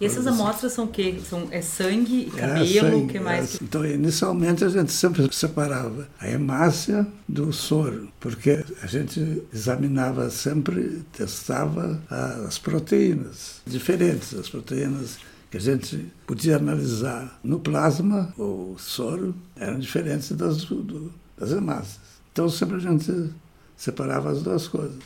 e 0.00 0.04
essas 0.04 0.26
amostras 0.26 0.72
são 0.72 0.84
o 0.84 0.88
quê? 0.88 1.18
São, 1.28 1.48
é 1.50 1.62
sangue, 1.62 2.30
é, 2.36 2.40
cabelo, 2.40 3.04
o 3.04 3.06
que 3.06 3.18
mais? 3.18 3.54
É, 3.54 3.58
então, 3.62 3.84
inicialmente 3.84 4.62
a 4.62 4.68
gente 4.68 4.92
sempre 4.92 5.26
separava 5.32 6.06
a 6.20 6.28
hemácia 6.28 7.06
do 7.26 7.50
soro, 7.52 8.08
porque 8.20 8.62
a 8.82 8.86
gente 8.86 9.42
examinava 9.52 10.28
sempre, 10.28 11.02
testava 11.12 11.98
as 12.46 12.58
proteínas 12.58 13.62
diferentes, 13.66 14.34
as 14.34 14.48
proteínas 14.48 15.18
que 15.50 15.56
a 15.56 15.60
gente 15.60 16.12
podia 16.26 16.56
analisar 16.56 17.38
no 17.42 17.60
plasma 17.60 18.32
ou 18.36 18.76
soro 18.78 19.34
eram 19.54 19.78
diferentes 19.78 20.32
das, 20.32 20.64
do, 20.64 21.12
das 21.38 21.52
hemácias. 21.52 22.00
Então, 22.32 22.48
sempre 22.48 22.76
a 22.76 22.80
gente 22.80 23.30
separava 23.76 24.30
as 24.30 24.42
duas 24.42 24.66
coisas. 24.68 24.98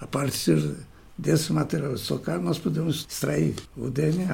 A 0.00 0.06
partir 0.06 0.76
desse 1.16 1.52
material 1.52 1.94
estocar, 1.94 2.40
nós 2.40 2.58
podemos 2.58 3.06
extrair 3.08 3.54
o 3.76 3.88
DNA. 3.88 4.24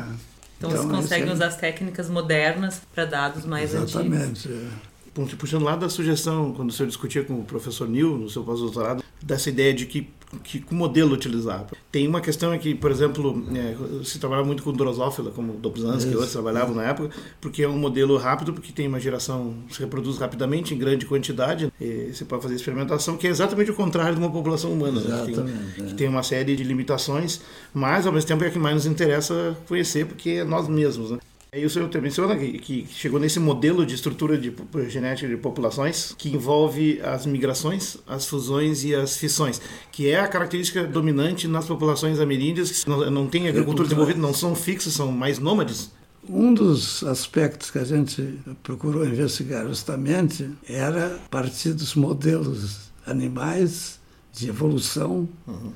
Então, 0.58 0.70
então 0.70 0.70
vocês 0.70 1.02
conseguem 1.02 1.28
é... 1.28 1.32
usar 1.32 1.46
as 1.46 1.56
técnicas 1.56 2.10
modernas 2.10 2.82
para 2.94 3.04
dados 3.04 3.44
mais 3.44 3.72
Exatamente, 3.72 4.16
antigos. 4.16 4.46
Exatamente. 4.46 5.32
É. 5.32 5.36
Puxando 5.36 5.62
lá 5.62 5.76
da 5.76 5.88
sugestão, 5.88 6.54
quando 6.54 6.70
o 6.70 6.72
senhor 6.72 6.88
discutia 6.88 7.22
com 7.22 7.34
o 7.40 7.44
professor 7.44 7.88
Nil, 7.88 8.16
no 8.16 8.30
seu 8.30 8.42
pós-doutorado, 8.42 9.04
dessa 9.22 9.50
ideia 9.50 9.74
de 9.74 9.86
que 9.86 10.10
que 10.42 10.64
modelo 10.74 11.14
utilizar. 11.14 11.66
Tem 11.90 12.08
uma 12.08 12.20
questão 12.20 12.52
aqui, 12.52 12.74
por 12.74 12.90
exemplo, 12.90 13.44
é, 13.54 14.04
se 14.04 14.18
trabalha 14.18 14.42
muito 14.42 14.62
com 14.62 14.72
drosófila, 14.72 15.30
como 15.30 15.54
Dobzhansky 15.54 16.10
e 16.10 16.14
outros 16.14 16.32
trabalhavam 16.32 16.74
na 16.74 16.84
época, 16.84 17.10
porque 17.40 17.62
é 17.62 17.68
um 17.68 17.78
modelo 17.78 18.16
rápido, 18.16 18.52
porque 18.52 18.72
tem 18.72 18.88
uma 18.88 18.98
geração, 18.98 19.54
se 19.70 19.80
reproduz 19.80 20.18
rapidamente, 20.18 20.74
em 20.74 20.78
grande 20.78 21.04
quantidade, 21.06 21.72
você 21.78 22.24
pode 22.24 22.42
fazer 22.42 22.54
experimentação, 22.54 23.16
que 23.16 23.26
é 23.26 23.30
exatamente 23.30 23.70
o 23.70 23.74
contrário 23.74 24.14
de 24.14 24.20
uma 24.20 24.30
população 24.30 24.72
humana, 24.72 25.00
né? 25.00 25.24
que, 25.26 25.32
tem, 25.32 25.44
é. 25.44 25.88
que 25.88 25.94
tem 25.94 26.08
uma 26.08 26.22
série 26.22 26.56
de 26.56 26.64
limitações, 26.64 27.40
mas 27.74 28.06
ao 28.06 28.12
mesmo 28.12 28.28
tempo 28.28 28.44
é 28.44 28.46
a 28.46 28.50
que 28.50 28.58
mais 28.58 28.74
nos 28.74 28.86
interessa 28.86 29.56
conhecer, 29.68 30.06
porque 30.06 30.30
é 30.30 30.44
nós 30.44 30.68
mesmos. 30.68 31.10
Né? 31.10 31.18
E 31.54 31.66
o 31.66 31.68
senhor 31.68 31.90
menciona 32.00 32.34
que, 32.34 32.52
que 32.56 32.86
chegou 32.90 33.20
nesse 33.20 33.38
modelo 33.38 33.84
de 33.84 33.94
estrutura 33.94 34.38
de 34.38 34.54
genética 34.88 35.28
de 35.28 35.36
populações 35.36 36.14
que 36.16 36.30
envolve 36.30 36.98
as 37.02 37.26
migrações, 37.26 37.98
as 38.06 38.26
fusões 38.26 38.84
e 38.84 38.94
as 38.94 39.18
fissões, 39.18 39.60
que 39.90 40.08
é 40.08 40.18
a 40.18 40.26
característica 40.26 40.82
dominante 40.84 41.46
nas 41.46 41.66
populações 41.66 42.18
ameríndias 42.20 42.82
que 42.82 42.88
não, 42.88 43.10
não 43.10 43.26
têm 43.26 43.48
agricultura 43.48 43.86
desenvolvida, 43.86 44.18
não 44.18 44.32
são 44.32 44.54
fixos, 44.54 44.94
são 44.94 45.12
mais 45.12 45.38
nômades. 45.38 45.90
Um 46.26 46.54
dos 46.54 47.04
aspectos 47.04 47.70
que 47.70 47.76
a 47.76 47.84
gente 47.84 48.38
procurou 48.62 49.04
investigar 49.04 49.68
justamente 49.68 50.48
era 50.66 51.20
partir 51.30 51.74
dos 51.74 51.94
modelos 51.94 52.90
animais 53.06 54.00
de 54.32 54.48
evolução 54.48 55.28
uhum. 55.46 55.72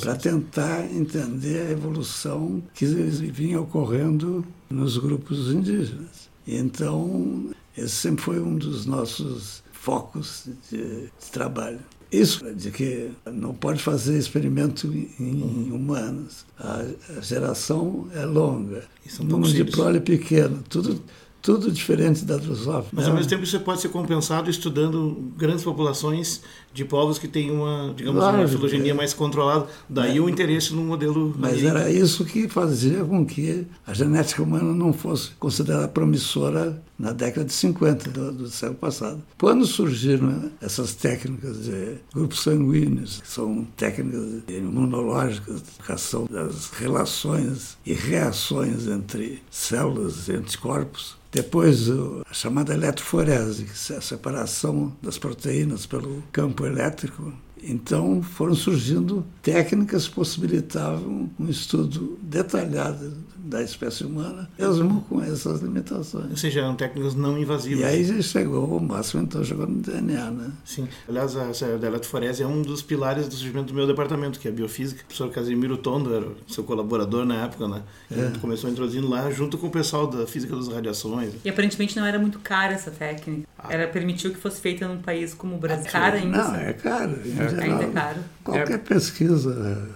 para 0.00 0.16
tentar 0.16 0.84
entender 0.92 1.68
a 1.68 1.70
evolução 1.70 2.62
que 2.74 2.84
vinha 2.84 3.60
ocorrendo 3.60 4.44
nos 4.68 4.98
grupos 4.98 5.52
indígenas. 5.52 6.28
Então, 6.46 7.50
esse 7.76 7.94
sempre 7.94 8.24
foi 8.24 8.40
um 8.40 8.56
dos 8.56 8.84
nossos 8.84 9.62
focos 9.72 10.48
de, 10.68 10.78
de 11.06 11.30
trabalho. 11.30 11.78
Isso 12.10 12.52
de 12.54 12.72
que 12.72 13.12
não 13.32 13.54
pode 13.54 13.80
fazer 13.80 14.18
experimento 14.18 14.88
em, 14.88 15.14
em 15.20 15.70
humanos. 15.70 16.44
A, 16.58 16.84
a, 17.16 17.20
geração 17.20 18.08
é 18.12 18.24
longa, 18.24 18.82
o 19.20 19.24
número 19.24 19.52
de 19.52 19.64
prole 19.64 20.00
pequeno, 20.00 20.64
tudo 20.68 21.00
tudo 21.42 21.72
diferente 21.72 22.24
da 22.24 22.36
drosófila. 22.36 22.90
Mas 22.92 23.06
ao 23.06 23.14
mesmo 23.14 23.28
tempo 23.28 23.44
isso 23.44 23.58
pode 23.60 23.80
ser 23.80 23.88
compensado 23.88 24.50
estudando 24.50 25.32
grandes 25.36 25.64
populações 25.64 26.42
de 26.72 26.84
povos 26.84 27.18
que 27.18 27.26
têm 27.26 27.50
uma, 27.50 27.92
digamos, 27.96 28.20
claro, 28.20 28.38
uma 28.38 28.48
filogenia 28.48 28.92
é. 28.92 28.94
mais 28.94 29.12
controlada. 29.12 29.66
Daí 29.88 30.18
é. 30.18 30.20
o 30.20 30.28
interesse 30.28 30.72
no 30.72 30.82
modelo. 30.82 31.34
Mas 31.38 31.62
era 31.62 31.90
isso 31.90 32.24
que 32.24 32.48
fazia 32.48 33.04
com 33.04 33.24
que 33.24 33.66
a 33.86 33.92
genética 33.92 34.42
humana 34.42 34.72
não 34.72 34.92
fosse 34.92 35.30
considerada 35.38 35.88
promissora 35.88 36.80
na 36.98 37.12
década 37.12 37.46
de 37.46 37.52
50 37.52 38.10
do, 38.10 38.32
do 38.32 38.48
século 38.48 38.78
passado. 38.78 39.22
Quando 39.38 39.64
surgiram 39.66 40.50
essas 40.60 40.94
técnicas 40.94 41.64
de 41.64 41.96
grupos 42.14 42.42
sanguíneos, 42.42 43.20
que 43.20 43.28
são 43.28 43.66
técnicas 43.76 44.42
imunológicas, 44.48 45.62
educação 45.76 46.26
das 46.30 46.70
relações 46.70 47.78
e 47.86 47.94
reações 47.94 48.86
entre 48.86 49.42
células 49.50 50.28
e 50.28 50.32
anticorpos, 50.32 51.18
depois, 51.32 51.88
a 52.28 52.34
chamada 52.34 52.74
eletroforese, 52.74 53.64
que 53.64 53.92
é 53.92 53.96
a 53.96 54.00
separação 54.00 54.92
das 55.00 55.16
proteínas 55.16 55.86
pelo 55.86 56.22
campo 56.32 56.59
elétrico. 56.66 57.32
Então, 57.62 58.22
foram 58.22 58.54
surgindo 58.54 59.24
técnicas 59.42 60.08
que 60.08 60.14
possibilitavam 60.14 61.30
um 61.38 61.48
estudo 61.48 62.18
detalhado 62.22 63.12
da 63.50 63.62
espécie 63.62 64.04
humana, 64.04 64.48
mesmo 64.56 65.02
com 65.08 65.20
essas 65.20 65.60
limitações. 65.60 66.30
Ou 66.30 66.36
seja, 66.36 66.60
eram 66.60 66.76
técnicas 66.76 67.14
não 67.16 67.36
invasivas. 67.36 67.80
E 67.80 67.84
aí 67.84 68.22
chegou, 68.22 68.76
o 68.76 68.80
máximo 68.80 69.24
então 69.24 69.44
chegou 69.44 69.66
no 69.66 69.80
DNA, 69.80 70.30
né? 70.30 70.52
Sim. 70.64 70.88
Aliás, 71.08 71.36
a, 71.36 71.42
a 71.42 71.86
eletroforese 71.86 72.42
é 72.44 72.46
um 72.46 72.62
dos 72.62 72.80
pilares 72.80 73.26
do 73.26 73.34
surgimento 73.34 73.68
do 73.68 73.74
meu 73.74 73.88
departamento, 73.88 74.38
que 74.38 74.46
é 74.46 74.50
a 74.52 74.54
biofísica. 74.54 75.02
O 75.02 75.04
professor 75.06 75.30
Casimiro 75.30 75.76
Tondo 75.76 76.14
era 76.14 76.28
seu 76.46 76.62
colaborador 76.62 77.24
na 77.24 77.44
época, 77.44 77.66
né? 77.66 77.82
É. 78.10 78.38
começou 78.38 78.70
introduzindo 78.70 79.08
lá 79.08 79.28
junto 79.30 79.58
com 79.58 79.66
o 79.66 79.70
pessoal 79.70 80.06
da 80.06 80.26
física 80.26 80.54
das 80.54 80.68
radiações. 80.68 81.32
E 81.44 81.50
aparentemente 81.50 81.96
não 81.96 82.06
era 82.06 82.18
muito 82.18 82.38
cara 82.38 82.72
essa 82.72 82.92
técnica. 82.92 83.48
Ah. 83.58 83.66
Era 83.68 83.88
permitiu 83.88 84.30
que 84.30 84.38
fosse 84.38 84.60
feita 84.60 84.86
num 84.86 85.02
país 85.02 85.34
como 85.34 85.56
o 85.56 85.58
Brasil. 85.58 85.86
É 85.86 85.90
cara 85.90 86.16
ainda. 86.16 86.38
Não, 86.38 86.54
é 86.54 86.72
caro. 86.72 87.18
É. 87.26 87.62
Ainda 87.64 87.84
é 87.84 87.90
caro. 87.90 88.20
Qualquer 88.44 88.74
é. 88.74 88.78
pesquisa 88.78 89.88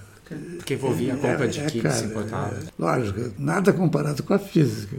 porque 0.56 0.74
envolvia 0.74 1.14
a 1.14 1.16
compra 1.16 1.48
de 1.48 1.60
é, 1.60 1.66
kits 1.66 1.82
cara, 1.82 2.04
importados. 2.04 2.68
É, 2.68 2.70
lógico, 2.78 3.34
nada 3.38 3.72
comparado 3.72 4.22
com 4.22 4.34
a 4.34 4.38
física. 4.38 4.96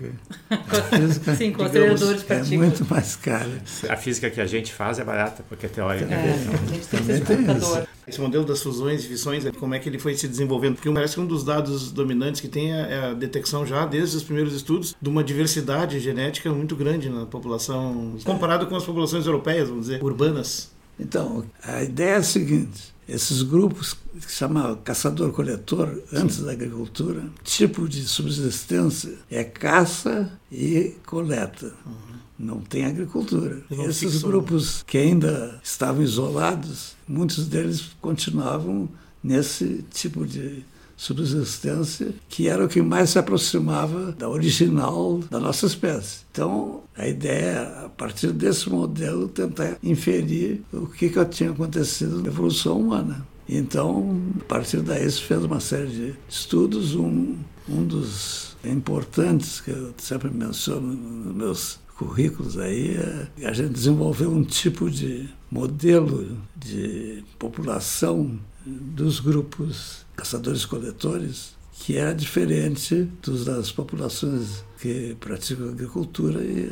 A 0.50 0.98
física 0.98 1.36
Sim, 1.36 1.52
com 1.52 1.64
aceleradores 1.64 2.22
de 2.22 2.26
partículas. 2.26 2.52
É 2.52 2.58
muito 2.58 2.86
mais 2.86 3.16
cara. 3.16 3.50
A 3.90 3.98
física 3.98 4.30
que 4.30 4.40
a 4.40 4.46
gente 4.46 4.74
faz 4.74 5.00
é 5.00 5.04
barata, 5.04 5.44
porque 5.48 5.66
é 5.66 5.70
teórica. 5.70 6.14
É, 6.14 6.34
a 6.34 6.74
gente 6.74 6.88
tem 6.88 7.00
que 7.00 7.06
ser 7.06 7.26
computador. 7.26 7.88
Esse 8.08 8.22
modelo 8.22 8.46
das 8.46 8.62
fusões 8.62 9.04
e 9.04 9.08
fissões, 9.08 9.44
como 9.60 9.74
é 9.74 9.80
que 9.80 9.90
ele 9.90 9.98
foi 9.98 10.16
se 10.16 10.28
desenvolvendo? 10.28 10.76
Porque 10.76 10.92
parece 10.92 11.16
que 11.16 11.22
um 11.22 11.26
dos 11.26 11.44
dados 11.44 11.92
dominantes 11.92 12.40
que 12.40 12.48
tem 12.48 12.72
é 12.72 13.10
a 13.10 13.14
detecção 13.14 13.66
já, 13.66 13.86
desde 13.86 14.18
os 14.18 14.24
primeiros 14.24 14.54
estudos, 14.54 14.96
de 15.02 15.10
uma 15.10 15.24
diversidade 15.24 16.00
genética 16.00 16.52
muito 16.52 16.76
grande 16.76 17.10
na 17.10 17.26
população, 17.26 18.16
comparado 18.24 18.68
com 18.68 18.76
as 18.76 18.84
populações 18.84 19.26
europeias, 19.26 19.70
vamos 19.70 19.88
dizer, 19.88 20.04
urbanas. 20.04 20.72
Então, 21.00 21.44
a 21.64 21.84
ideia 21.84 22.12
é 22.12 22.18
a 22.18 22.24
seguinte: 22.24 22.95
esses 23.08 23.42
grupos 23.42 23.94
que 23.94 24.32
se 24.32 24.38
chamavam 24.38 24.78
caçador-coletor 24.78 26.02
antes 26.12 26.40
da 26.40 26.52
agricultura, 26.52 27.24
tipo 27.44 27.88
de 27.88 28.04
subsistência 28.04 29.14
é 29.30 29.44
caça 29.44 30.32
e 30.52 30.96
coleta. 31.06 31.74
Uhum. 31.86 32.16
Não 32.38 32.60
tem 32.60 32.86
agricultura. 32.86 33.64
Esses 33.88 34.22
grupos 34.22 34.84
que 34.86 34.98
ainda 34.98 35.60
estavam 35.64 36.04
isolados, 36.04 36.96
muitos 37.08 37.48
deles 37.48 37.92
continuavam 38.02 38.90
nesse 39.24 39.86
tipo 39.94 40.26
de 40.26 40.66
subsistência, 40.96 42.14
que 42.30 42.48
era 42.48 42.64
o 42.64 42.70
que 42.70 42.82
mais 42.82 43.12
se 43.12 43.20
aproximava 43.20 44.12
da 44.12 44.30
original 44.30 45.20
da 45.30 45.40
nossa 45.40 45.66
espécie. 45.66 46.20
Então, 46.32 46.84
a 46.98 47.08
ideia 47.08 47.46
é, 47.46 47.86
a 47.86 47.90
partir 47.90 48.32
desse 48.32 48.70
modelo, 48.70 49.28
tentar 49.28 49.78
inferir 49.84 50.62
o 50.72 50.88
que, 50.88 51.10
que 51.10 51.26
tinha 51.26 51.52
acontecido 51.52 52.22
na 52.22 52.28
evolução 52.28 52.80
humana. 52.80 53.26
Então, 53.48 54.20
a 54.42 54.44
partir 54.46 54.82
daí, 54.82 55.10
se 55.10 55.22
fez 55.22 55.44
uma 55.44 55.60
série 55.60 55.88
de 55.88 56.16
estudos. 56.28 56.96
Um, 56.96 57.36
um 57.68 57.84
dos 57.84 58.56
importantes, 58.64 59.62
que 59.62 59.72
eu 59.72 59.94
sempre 59.98 60.30
menciono 60.30 60.88
nos 60.94 61.36
meus 61.36 61.80
currículos 61.98 62.58
aí, 62.58 62.96
é 63.38 63.48
a 63.48 63.54
gente 63.54 63.74
desenvolveu 63.74 64.32
um 64.32 64.44
tipo 64.44 64.90
de 64.90 65.30
modelo 65.50 66.38
de 66.56 67.24
população 67.40 68.40
dos 68.66 69.20
grupos 69.20 70.05
caçadores-coletores 70.16 71.56
que 71.80 71.98
era 71.98 72.14
diferente 72.14 73.08
dos, 73.22 73.46
das 73.46 73.72
populações 73.72 74.64
que 74.80 75.16
praticam 75.20 75.70
agricultura 75.70 76.42
e 76.42 76.72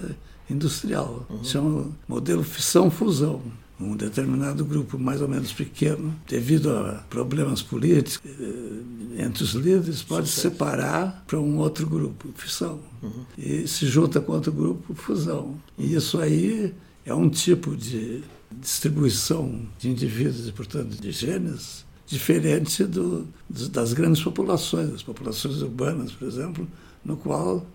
industrial. 0.50 1.26
Uhum. 1.30 1.44
Chama 1.44 1.92
modelo 2.08 2.44
fissão-fusão 2.44 3.42
um 3.80 3.96
determinado 3.96 4.64
grupo 4.64 4.98
mais 4.98 5.22
ou 5.22 5.28
menos 5.28 5.52
pequeno, 5.52 6.16
devido 6.28 6.72
a 6.72 7.04
problemas 7.10 7.62
políticos 7.62 8.32
eh, 8.40 9.24
entre 9.24 9.44
os 9.44 9.52
líderes, 9.54 10.02
pode 10.02 10.30
se 10.30 10.42
separar 10.42 11.24
para 11.28 11.40
um 11.40 11.58
outro 11.58 11.86
grupo, 11.88 12.30
fissão, 12.36 12.80
uhum. 13.02 13.26
e 13.38 13.68
se 13.68 13.86
junta 13.88 14.22
com 14.22 14.32
outro 14.32 14.52
grupo, 14.52 14.94
fusão. 14.94 15.56
E 15.78 15.96
isso 15.96 16.20
aí 16.20 16.74
é 17.06 17.14
um 17.14 17.30
tipo 17.30 17.76
de 17.76 18.24
distribuição 18.52 19.62
de 19.80 19.90
indivíduos 19.90 20.48
e, 20.48 20.52
portanto, 20.52 21.02
de 21.02 21.12
genes 21.12 21.83
diferente 22.06 22.84
do, 22.84 23.28
das 23.50 23.94
grandes 23.94 24.22
populações, 24.22 24.94
as 24.94 25.04
populações 25.04 25.62
urbanas, 25.62 26.12
por 26.12 26.28
exemplo, 26.28 26.68
no 27.04 27.18
qual 27.18 27.66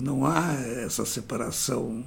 não 0.00 0.24
há 0.24 0.54
essa 0.54 1.04
separação 1.04 2.04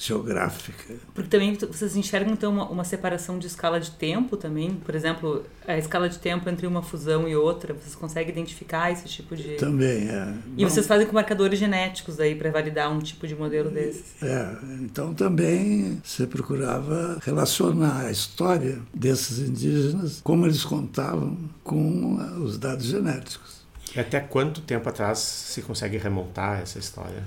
geográfica. 0.00 0.94
Porque 1.14 1.28
também 1.28 1.54
vocês 1.54 1.94
enxergam 1.94 2.32
então 2.32 2.52
uma, 2.52 2.68
uma, 2.70 2.84
separação 2.84 3.38
de 3.38 3.46
escala 3.46 3.78
de 3.78 3.90
tempo 3.90 4.36
também, 4.36 4.70
por 4.70 4.94
exemplo, 4.94 5.44
a 5.66 5.76
escala 5.76 6.08
de 6.08 6.18
tempo 6.18 6.48
entre 6.48 6.66
uma 6.66 6.82
fusão 6.82 7.28
e 7.28 7.36
outra, 7.36 7.74
vocês 7.74 7.94
conseguem 7.94 8.32
identificar 8.32 8.90
esse 8.90 9.06
tipo 9.06 9.36
de 9.36 9.56
Também, 9.56 10.08
é. 10.08 10.34
E 10.56 10.64
Bom, 10.64 10.70
vocês 10.70 10.86
fazem 10.86 11.06
com 11.06 11.12
marcadores 11.12 11.58
genéticos 11.58 12.18
aí 12.18 12.34
para 12.34 12.50
validar 12.50 12.90
um 12.90 12.98
tipo 12.98 13.26
de 13.26 13.36
modelo 13.36 13.70
desses. 13.70 14.22
É, 14.22 14.56
então 14.80 15.12
também 15.12 16.00
se 16.02 16.26
procurava 16.26 17.18
relacionar 17.22 18.06
a 18.06 18.10
história 18.10 18.78
desses 18.94 19.38
indígenas, 19.38 20.20
como 20.24 20.46
eles 20.46 20.64
contavam, 20.64 21.36
com 21.62 22.16
os 22.42 22.56
dados 22.56 22.86
genéticos. 22.86 23.59
E 23.94 24.00
até 24.00 24.20
quanto 24.20 24.60
tempo 24.60 24.88
atrás 24.88 25.18
se 25.18 25.62
consegue 25.62 25.96
remontar 25.96 26.60
essa 26.60 26.78
história? 26.78 27.22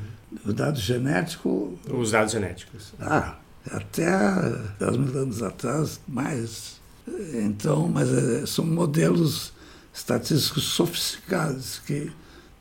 O 0.46 0.54
dado 0.54 0.80
genético. 0.80 1.78
Os 1.90 2.12
dados 2.12 2.32
genéticos. 2.32 2.94
Ah, 3.00 3.38
até 3.72 4.10
10 4.80 4.98
mil 4.98 5.22
anos 5.22 5.44
atrás, 5.44 6.00
mais. 6.08 6.82
Então, 7.34 7.88
mas 7.88 8.10
é, 8.12 8.46
são 8.46 8.66
modelos 8.66 9.54
estatísticos 9.94 10.64
sofisticados 10.64 11.80
que 11.86 12.12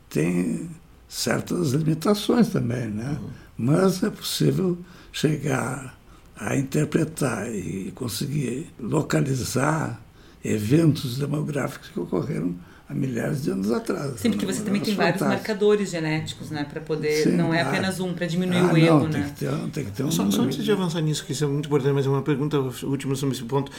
têm 0.09 0.69
certas 1.07 1.71
limitações 1.71 2.49
também, 2.49 2.87
né? 2.87 3.17
Uhum. 3.21 3.29
Mas 3.57 4.03
é 4.03 4.09
possível 4.09 4.77
chegar 5.11 5.97
a 6.35 6.55
interpretar 6.55 7.53
e 7.53 7.91
conseguir 7.95 8.71
localizar 8.79 10.01
eventos 10.43 11.17
demográficos 11.17 11.89
que 11.89 11.99
ocorreram 11.99 12.55
há 12.93 12.95
milhares 12.95 13.43
de 13.43 13.51
anos 13.51 13.71
atrás. 13.71 14.19
Sim, 14.19 14.31
porque 14.31 14.45
você 14.45 14.61
também 14.61 14.81
tem 14.81 14.95
vários 14.95 15.21
marcadores 15.21 15.89
genéticos, 15.89 16.51
né? 16.51 16.65
Para 16.69 16.79
poder. 16.79 17.23
Sim, 17.23 17.31
não 17.31 17.53
é 17.53 17.61
ah, 17.61 17.67
apenas 17.67 17.99
um, 17.99 18.13
para 18.13 18.27
diminuir 18.27 18.59
ah, 18.59 18.73
o 18.73 18.77
erro, 18.77 18.99
não, 18.99 19.09
né? 19.09 19.33
Tem 19.37 19.49
que 19.49 19.57
ter, 19.57 19.71
tem 19.71 19.85
que 19.85 19.91
ter 19.91 20.03
um. 20.03 20.11
Só, 20.11 20.29
só 20.29 20.43
antes 20.43 20.63
de 20.63 20.71
avançar 20.71 21.01
nisso, 21.01 21.25
que 21.25 21.31
isso 21.31 21.43
é 21.43 21.47
muito 21.47 21.65
importante, 21.65 21.93
mas 21.93 22.05
é 22.05 22.09
uma 22.09 22.21
pergunta 22.21 22.57
última 22.83 23.15
sobre 23.15 23.35
esse 23.35 23.43
ponto 23.43 23.71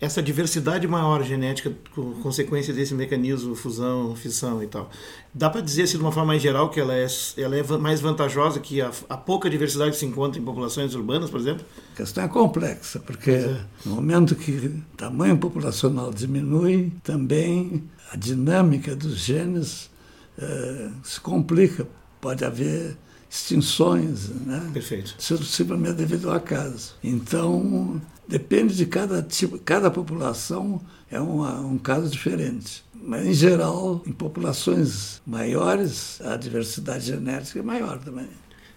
essa 0.00 0.22
diversidade 0.22 0.86
maior 0.86 1.24
genética, 1.24 1.72
com 1.94 2.12
consequência 2.22 2.72
desse 2.72 2.94
mecanismo 2.94 3.54
fusão, 3.56 4.14
fissão 4.14 4.62
e 4.62 4.66
tal. 4.66 4.88
Dá 5.34 5.50
para 5.50 5.60
dizer, 5.60 5.82
assim, 5.82 5.96
de 5.96 6.02
uma 6.02 6.12
forma 6.12 6.28
mais 6.28 6.42
geral, 6.42 6.70
que 6.70 6.78
ela 6.78 6.94
é, 6.94 7.06
ela 7.36 7.56
é 7.56 7.62
mais 7.78 8.00
vantajosa 8.00 8.60
que 8.60 8.80
a, 8.80 8.92
a, 9.08 9.16
pouca 9.16 9.50
diversidade 9.50 9.90
que 9.92 9.96
se 9.96 10.06
encontra 10.06 10.40
em 10.40 10.44
populações 10.44 10.94
urbanas, 10.94 11.30
por 11.30 11.40
exemplo? 11.40 11.64
A 11.94 11.96
questão 11.96 12.22
é 12.22 12.28
complexa, 12.28 13.00
porque 13.00 13.32
é. 13.32 13.60
no 13.84 13.96
momento 13.96 14.36
que 14.36 14.52
o 14.52 14.96
tamanho 14.96 15.36
populacional 15.36 16.12
diminui, 16.12 16.92
também 17.02 17.82
a 18.12 18.16
dinâmica 18.16 18.94
dos 18.94 19.18
genes 19.18 19.90
eh, 20.38 20.90
se 21.02 21.20
complica. 21.20 21.86
Pode 22.20 22.44
haver 22.44 22.96
extinções, 23.30 24.28
né? 24.46 24.70
Perfeito. 24.72 25.14
Simplesmente 25.18 25.94
devido 25.94 26.30
ao 26.30 26.36
acaso. 26.36 26.94
Então, 27.02 28.00
depende 28.28 28.76
de 28.76 28.86
cada 28.86 29.22
tipo, 29.22 29.58
cada 29.58 29.90
população 29.90 30.80
é 31.10 31.18
uma, 31.18 31.60
um 31.60 31.78
caso 31.78 32.10
diferente. 32.10 32.84
Mas, 32.94 33.26
em 33.26 33.32
geral, 33.32 34.02
em 34.06 34.12
populações 34.12 35.22
maiores, 35.26 36.20
a 36.20 36.36
diversidade 36.36 37.06
genética 37.06 37.60
é 37.60 37.62
maior 37.62 37.98
também. 37.98 38.28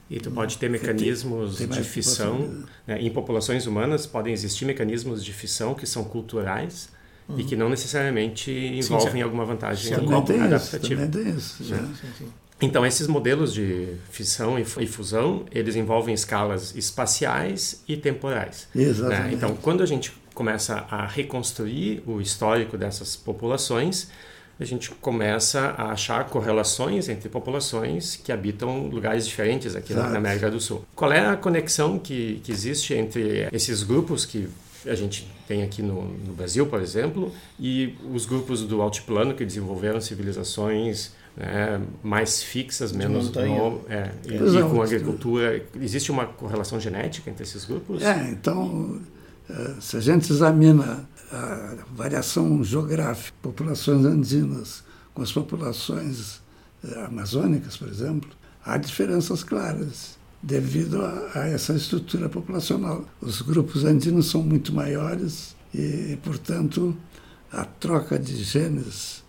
E 0.09 0.19
tu 0.19 0.29
pode 0.29 0.57
ter 0.57 0.69
mecanismos 0.69 1.57
tem, 1.57 1.67
tem 1.67 1.81
de 1.81 1.87
fissão. 1.87 2.65
Né? 2.85 3.01
Em 3.01 3.09
populações 3.09 3.65
humanas 3.65 4.05
podem 4.05 4.33
existir 4.33 4.65
mecanismos 4.65 5.23
de 5.23 5.31
fissão 5.31 5.73
que 5.73 5.85
são 5.85 6.03
culturais 6.03 6.89
uhum. 7.27 7.39
e 7.39 7.43
que 7.43 7.55
não 7.55 7.69
necessariamente 7.69 8.51
envolvem 8.51 9.13
sim, 9.13 9.21
alguma 9.21 9.45
vantagem 9.45 9.87
sim, 9.87 9.93
adaptativa. 9.93 10.55
Isso, 10.55 10.79
também 10.89 11.09
tem 11.09 11.35
isso. 11.35 11.63
Sim, 11.63 11.95
sim, 12.17 12.25
então, 12.61 12.85
esses 12.85 13.07
modelos 13.07 13.53
de 13.53 13.95
fissão 14.11 14.57
e 14.59 14.87
fusão, 14.87 15.45
eles 15.51 15.75
envolvem 15.75 16.13
escalas 16.13 16.75
espaciais 16.75 17.81
e 17.87 17.97
temporais. 17.97 18.67
Né? 18.73 18.83
Exatamente. 18.83 19.23
Né? 19.23 19.33
Então, 19.33 19.55
quando 19.55 19.81
a 19.81 19.85
gente 19.85 20.13
começa 20.33 20.85
a 20.89 21.05
reconstruir 21.05 22.03
o 22.05 22.21
histórico 22.21 22.77
dessas 22.77 23.15
populações, 23.15 24.09
a 24.59 24.65
gente 24.65 24.91
começa 24.91 25.73
a 25.77 25.91
achar 25.91 26.25
correlações 26.25 27.09
entre 27.09 27.27
populações 27.29 28.15
que 28.15 28.31
habitam 28.31 28.87
lugares 28.87 29.25
diferentes 29.25 29.75
aqui 29.75 29.91
Exato. 29.91 30.11
na 30.11 30.17
América 30.17 30.51
do 30.51 30.59
Sul. 30.59 30.85
Qual 30.95 31.11
é 31.11 31.25
a 31.25 31.35
conexão 31.35 31.97
que, 31.97 32.39
que 32.43 32.51
existe 32.51 32.93
entre 32.93 33.47
esses 33.51 33.81
grupos 33.81 34.23
que 34.23 34.47
a 34.85 34.95
gente 34.95 35.27
tem 35.47 35.63
aqui 35.63 35.81
no, 35.81 36.03
no 36.03 36.33
Brasil, 36.33 36.65
por 36.65 36.81
exemplo, 36.81 37.31
e 37.59 37.95
os 38.13 38.25
grupos 38.25 38.61
do 38.63 38.81
altiplano 38.81 39.33
que 39.33 39.45
desenvolveram 39.45 39.99
civilizações 39.99 41.11
né, 41.35 41.81
mais 42.03 42.43
fixas, 42.43 42.91
menos 42.91 43.31
no, 43.31 43.81
é, 43.89 44.11
e, 44.25 44.35
e, 44.35 44.63
com 44.69 44.81
agricultura. 44.81 45.63
Existe 45.79 46.11
uma 46.11 46.25
correlação 46.25 46.79
genética 46.79 47.29
entre 47.29 47.43
esses 47.43 47.65
grupos? 47.65 48.01
É, 48.01 48.29
então, 48.29 48.99
eh, 49.49 49.75
se 49.79 49.97
a 49.97 49.99
gente 49.99 50.31
examina 50.31 51.07
a 51.31 51.75
variação 51.95 52.63
geográfica, 52.63 53.35
populações 53.41 54.05
andinas 54.05 54.83
com 55.13 55.21
as 55.21 55.31
populações 55.31 56.41
eh, 56.83 57.05
amazônicas, 57.05 57.77
por 57.77 57.87
exemplo, 57.87 58.29
há 58.63 58.77
diferenças 58.77 59.43
claras 59.43 60.19
devido 60.43 61.01
a, 61.01 61.31
a 61.35 61.47
essa 61.47 61.73
estrutura 61.73 62.27
populacional. 62.27 63.05
Os 63.21 63.41
grupos 63.41 63.85
andinos 63.85 64.29
são 64.29 64.41
muito 64.41 64.73
maiores 64.73 65.55
e, 65.73 66.17
portanto, 66.23 66.95
a 67.51 67.65
troca 67.65 68.17
de 68.17 68.35
genes 68.43 69.23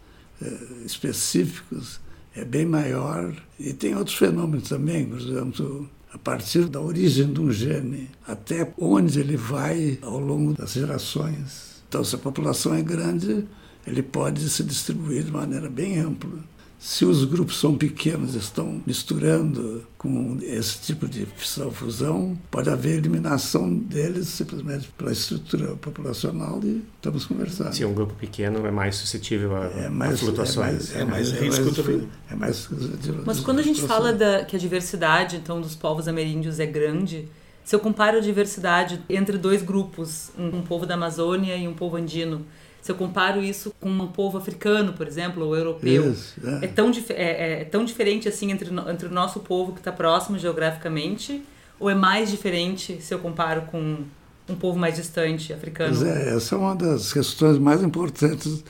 específicos 0.84 2.00
é 2.34 2.44
bem 2.44 2.66
maior. 2.66 3.34
E 3.58 3.72
tem 3.72 3.94
outros 3.94 4.16
fenômenos 4.16 4.68
também, 4.68 5.06
por 5.06 5.18
exemplo, 5.18 5.88
a 6.12 6.18
partir 6.18 6.66
da 6.66 6.80
origem 6.80 7.32
de 7.32 7.40
um 7.40 7.50
gene 7.50 8.10
até 8.26 8.72
onde 8.78 9.20
ele 9.20 9.36
vai 9.36 9.98
ao 10.02 10.18
longo 10.18 10.52
das 10.52 10.72
gerações. 10.72 11.82
Então, 11.88 12.04
se 12.04 12.14
a 12.14 12.18
população 12.18 12.74
é 12.74 12.82
grande, 12.82 13.46
ele 13.86 14.02
pode 14.02 14.48
se 14.48 14.62
distribuir 14.62 15.24
de 15.24 15.30
maneira 15.30 15.68
bem 15.68 15.98
ampla 15.98 16.51
se 16.82 17.04
os 17.04 17.24
grupos 17.24 17.60
são 17.60 17.78
pequenos, 17.78 18.34
estão 18.34 18.82
misturando 18.84 19.86
com 19.96 20.36
esse 20.42 20.80
tipo 20.80 21.06
de 21.06 21.24
fissão-fusão, 21.24 22.36
pode 22.50 22.68
haver 22.68 22.98
eliminação 22.98 23.72
deles 23.72 24.26
simplesmente 24.26 24.88
pela 24.98 25.12
estrutura 25.12 25.76
populacional 25.76 26.58
e 26.64 26.82
estamos 26.96 27.24
conversando. 27.24 27.72
Se 27.72 27.84
um 27.84 27.94
grupo 27.94 28.14
pequeno 28.14 28.66
é 28.66 28.72
mais 28.72 28.96
suscetível 28.96 29.54
a, 29.54 29.66
é 29.66 29.88
mais, 29.88 30.14
a 30.14 30.16
flutuações. 30.16 30.92
É 30.96 31.04
mais, 31.04 31.28
é 31.28 31.30
mais, 31.30 31.32
é 31.32 31.44
risco 31.44 31.72
também. 31.72 32.08
É 32.28 32.34
mais 32.34 32.68
Mas 33.24 33.38
quando 33.38 33.60
a 33.60 33.62
gente 33.62 33.80
fala 33.80 34.12
da, 34.12 34.44
que 34.44 34.56
a 34.56 34.58
diversidade 34.58 35.36
então 35.36 35.60
dos 35.60 35.76
povos 35.76 36.08
ameríndios 36.08 36.58
é 36.58 36.66
grande, 36.66 37.28
se 37.62 37.76
eu 37.76 37.78
comparo 37.78 38.18
a 38.18 38.20
diversidade 38.20 39.00
entre 39.08 39.38
dois 39.38 39.62
grupos, 39.62 40.32
um, 40.36 40.58
um 40.58 40.62
povo 40.62 40.84
da 40.84 40.94
Amazônia 40.94 41.56
e 41.56 41.68
um 41.68 41.74
povo 41.74 41.96
andino, 41.96 42.44
se 42.82 42.90
eu 42.90 42.96
comparo 42.96 43.40
isso 43.40 43.72
com 43.80 43.88
um 43.88 44.08
povo 44.08 44.36
africano, 44.36 44.92
por 44.92 45.06
exemplo, 45.06 45.46
ou 45.46 45.56
europeu, 45.56 46.10
isso, 46.10 46.34
é. 46.44 46.64
É, 46.64 46.68
tão, 46.68 46.90
é, 47.10 47.60
é, 47.60 47.64
tão 47.64 47.84
diferente 47.84 48.28
assim 48.28 48.50
entre, 48.50 48.70
entre 48.90 49.06
o 49.06 49.10
nosso 49.10 49.38
povo 49.38 49.72
que 49.72 49.78
está 49.78 49.92
próximo 49.92 50.36
geograficamente, 50.36 51.44
ou 51.78 51.88
é 51.88 51.94
mais 51.94 52.28
diferente 52.28 53.00
se 53.00 53.14
eu 53.14 53.20
comparo 53.20 53.62
com 53.62 53.98
um 54.48 54.56
povo 54.56 54.76
mais 54.76 54.96
distante, 54.96 55.52
africano? 55.52 55.96
Pois 55.96 56.02
é, 56.02 56.34
essa 56.34 56.56
é 56.56 56.58
uma 56.58 56.74
das 56.74 57.12
questões 57.12 57.56
mais 57.56 57.80
importantes 57.84 58.64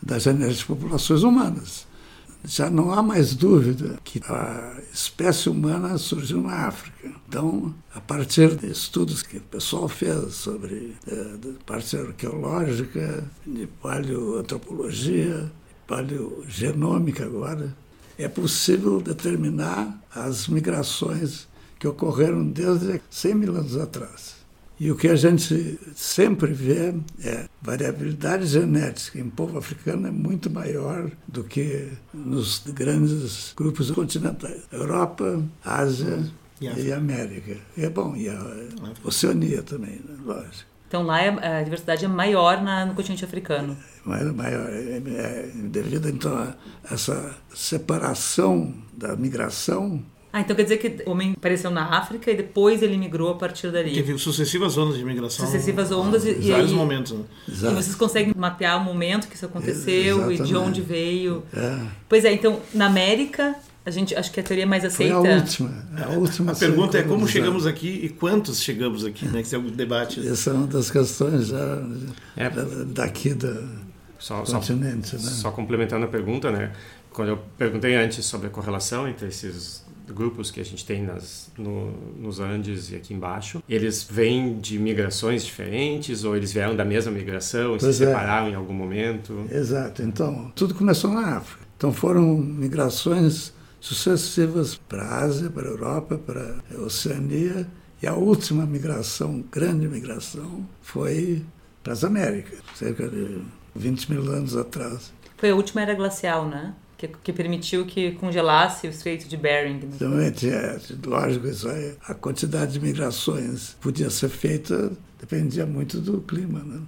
da 0.00 0.16
genética 0.16 0.54
de 0.54 0.64
populações 0.64 1.24
humanas. 1.24 1.88
Já 2.44 2.70
não 2.70 2.92
há 2.92 3.02
mais 3.02 3.34
dúvida 3.34 3.98
que 4.04 4.20
a 4.28 4.78
espécie 4.92 5.48
humana 5.48 5.98
surgiu 5.98 6.40
na 6.40 6.66
África. 6.66 7.10
Então, 7.28 7.74
a 7.94 8.00
partir 8.00 8.54
de 8.54 8.70
estudos 8.70 9.22
que 9.22 9.38
o 9.38 9.42
pessoal 9.42 9.88
fez 9.88 10.34
sobre 10.34 10.94
é, 11.06 11.36
parte 11.64 11.96
arqueológica, 11.96 13.24
de 13.46 13.66
paleoantropologia, 13.82 15.50
paleogenômica 15.86 17.24
agora, 17.24 17.74
é 18.18 18.28
possível 18.28 19.00
determinar 19.00 20.00
as 20.14 20.48
migrações 20.48 21.46
que 21.78 21.86
ocorreram 21.86 22.46
desde 22.46 23.00
100 23.10 23.34
mil 23.34 23.56
anos 23.56 23.76
atrás. 23.76 24.35
E 24.78 24.90
o 24.90 24.96
que 24.96 25.08
a 25.08 25.16
gente 25.16 25.78
sempre 25.94 26.52
vê 26.52 26.94
é 27.24 27.48
variabilidade 27.62 28.46
genética 28.46 29.18
em 29.18 29.30
povo 29.30 29.56
africano 29.56 30.06
é 30.06 30.10
muito 30.10 30.50
maior 30.50 31.10
do 31.26 31.42
que 31.44 31.92
nos 32.12 32.58
grandes 32.66 33.54
grupos 33.56 33.90
continentais. 33.90 34.62
Europa, 34.70 35.42
Ásia 35.64 36.22
e, 36.60 36.66
e 36.66 36.92
América. 36.92 37.56
E 37.74 37.84
é 37.84 37.90
bom, 37.90 38.14
e 38.16 38.28
a 38.28 38.38
Oceania 39.02 39.62
também, 39.62 39.94
né? 40.04 40.16
lógico. 40.22 40.76
Então 40.88 41.02
lá 41.02 41.20
é, 41.20 41.60
a 41.60 41.62
diversidade 41.62 42.04
é 42.04 42.08
maior 42.08 42.62
na, 42.62 42.86
no 42.86 42.94
continente 42.94 43.24
africano. 43.24 43.76
Maior, 44.04 44.32
maior 44.32 44.68
é, 44.70 44.96
é, 44.98 45.50
devido 45.54 46.08
então 46.08 46.36
a 46.36 46.54
essa 46.92 47.34
separação 47.52 48.74
da 48.96 49.16
migração 49.16 50.02
ah, 50.32 50.40
então 50.40 50.54
quer 50.54 50.64
dizer 50.64 50.76
que 50.76 51.02
o 51.06 51.12
homem 51.12 51.34
apareceu 51.36 51.70
na 51.70 51.96
África 51.96 52.30
e 52.30 52.36
depois 52.36 52.82
ele 52.82 52.96
migrou 52.96 53.30
a 53.30 53.34
partir 53.36 53.70
dali. 53.70 53.94
Teve 53.94 54.18
sucessivas 54.18 54.76
ondas 54.76 54.98
de 54.98 55.04
migração. 55.04 55.46
Sucessivas 55.46 55.90
ondas 55.90 56.26
ah, 56.26 56.30
e, 56.30 56.32
e 56.32 56.50
vários 56.50 56.70
aí, 56.70 56.76
momentos. 56.76 57.12
Né? 57.12 57.24
E 57.48 57.74
vocês 57.74 57.94
conseguem 57.94 58.34
mapear 58.36 58.80
o 58.80 58.84
momento 58.84 59.28
que 59.28 59.36
isso 59.36 59.46
aconteceu 59.46 60.30
e 60.30 60.38
de 60.38 60.54
onde 60.54 60.82
veio. 60.82 61.42
É. 61.54 61.86
Pois 62.08 62.24
é, 62.24 62.32
então 62.32 62.60
na 62.74 62.86
América 62.86 63.56
a 63.86 63.90
gente 63.90 64.16
acho 64.16 64.32
que 64.32 64.40
a 64.40 64.42
teoria 64.42 64.66
mais 64.66 64.84
aceita. 64.84 65.14
Foi 65.14 65.32
a 65.32 65.36
última. 65.36 65.86
A, 65.96 66.08
última 66.10 66.52
a 66.52 66.56
pergunta 66.56 66.98
é 66.98 67.02
como 67.04 67.28
chegamos 67.28 67.66
aqui 67.66 68.00
e 68.02 68.08
quantos 68.08 68.60
chegamos 68.60 69.04
aqui, 69.04 69.24
né? 69.26 69.44
Que 69.44 69.54
é 69.54 69.58
um 69.58 69.70
debate. 69.70 70.20
Essa 70.26 70.50
é 70.50 70.52
uma 70.54 70.66
das 70.66 70.90
questões 70.90 71.46
já 71.46 71.82
é. 72.36 72.50
daqui 72.86 73.32
do 73.32 73.86
só, 74.18 74.42
continente. 74.42 75.10
Só, 75.10 75.16
né? 75.16 75.22
só 75.22 75.50
complementando 75.52 76.04
a 76.04 76.08
pergunta, 76.08 76.50
né? 76.50 76.72
Quando 77.10 77.28
eu 77.28 77.38
perguntei 77.56 77.94
antes 77.94 78.26
sobre 78.26 78.48
a 78.48 78.50
correlação 78.50 79.08
entre 79.08 79.28
esses 79.28 79.85
grupos 80.12 80.50
que 80.50 80.60
a 80.60 80.64
gente 80.64 80.84
tem 80.84 81.02
nas, 81.02 81.50
no, 81.56 81.92
nos 82.18 82.40
Andes 82.40 82.90
e 82.90 82.96
aqui 82.96 83.14
embaixo, 83.14 83.62
eles 83.68 84.06
vêm 84.08 84.58
de 84.58 84.78
migrações 84.78 85.44
diferentes 85.44 86.24
ou 86.24 86.36
eles 86.36 86.52
vieram 86.52 86.76
da 86.76 86.84
mesma 86.84 87.12
migração 87.12 87.76
e 87.76 87.78
pois 87.78 87.96
se 87.96 88.04
é. 88.04 88.06
separaram 88.06 88.48
em 88.48 88.54
algum 88.54 88.74
momento? 88.74 89.46
Exato. 89.50 90.02
Então, 90.02 90.52
tudo 90.54 90.74
começou 90.74 91.10
na 91.10 91.36
África. 91.36 91.64
Então 91.76 91.92
foram 91.92 92.36
migrações 92.36 93.52
sucessivas 93.80 94.76
para 94.76 95.02
a 95.02 95.24
Ásia, 95.24 95.50
para 95.50 95.68
a 95.68 95.70
Europa, 95.70 96.18
para 96.18 96.56
a 96.74 96.80
Oceania 96.80 97.66
e 98.02 98.06
a 98.06 98.14
última 98.14 98.66
migração, 98.66 99.44
grande 99.50 99.86
migração, 99.88 100.66
foi 100.82 101.44
para 101.82 101.92
as 101.92 102.02
Américas, 102.02 102.58
cerca 102.74 103.08
de 103.08 103.42
20 103.74 104.12
mil 104.12 104.22
anos 104.32 104.56
atrás. 104.56 105.12
Foi 105.36 105.50
a 105.50 105.54
última 105.54 105.82
era 105.82 105.94
glacial, 105.94 106.48
né? 106.48 106.74
Que, 106.96 107.08
que, 107.08 107.32
permitiu 107.32 107.84
que 107.84 108.12
congelasse 108.12 108.86
o 108.86 108.90
Estreito 108.90 109.28
de 109.28 109.36
Bering. 109.36 109.74
Né? 109.74 109.88
Exatamente, 109.92 110.48
é, 110.48 110.78
lógico, 111.04 111.46
isso 111.46 111.68
aí. 111.68 111.94
A 112.06 112.14
quantidade 112.14 112.72
de 112.72 112.80
migrações 112.80 113.76
podia 113.80 114.10
ser 114.10 114.28
feita, 114.28 114.92
dependia 115.20 115.66
muito 115.66 116.00
do 116.00 116.20
clima, 116.20 116.60
né? 116.60 116.80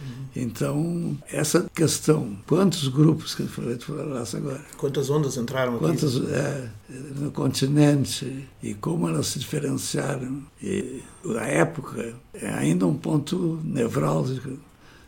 Uhum. 0.00 0.26
Então, 0.36 1.18
essa 1.32 1.66
questão, 1.74 2.36
quantos 2.46 2.86
grupos 2.88 3.34
que 3.34 3.44
falasse 3.44 4.36
agora? 4.36 4.64
Quantas 4.76 5.10
ondas 5.10 5.36
entraram 5.36 5.78
quantas, 5.78 6.16
aqui? 6.16 6.32
É, 6.32 6.68
no 7.16 7.30
continente 7.32 8.46
e 8.62 8.74
como 8.74 9.08
elas 9.08 9.28
se 9.28 9.38
diferenciaram. 9.38 10.42
E 10.62 11.02
a 11.38 11.46
época 11.46 12.14
é 12.34 12.48
ainda 12.50 12.86
um 12.86 12.96
ponto 12.96 13.60
nevrálgico. 13.64 14.58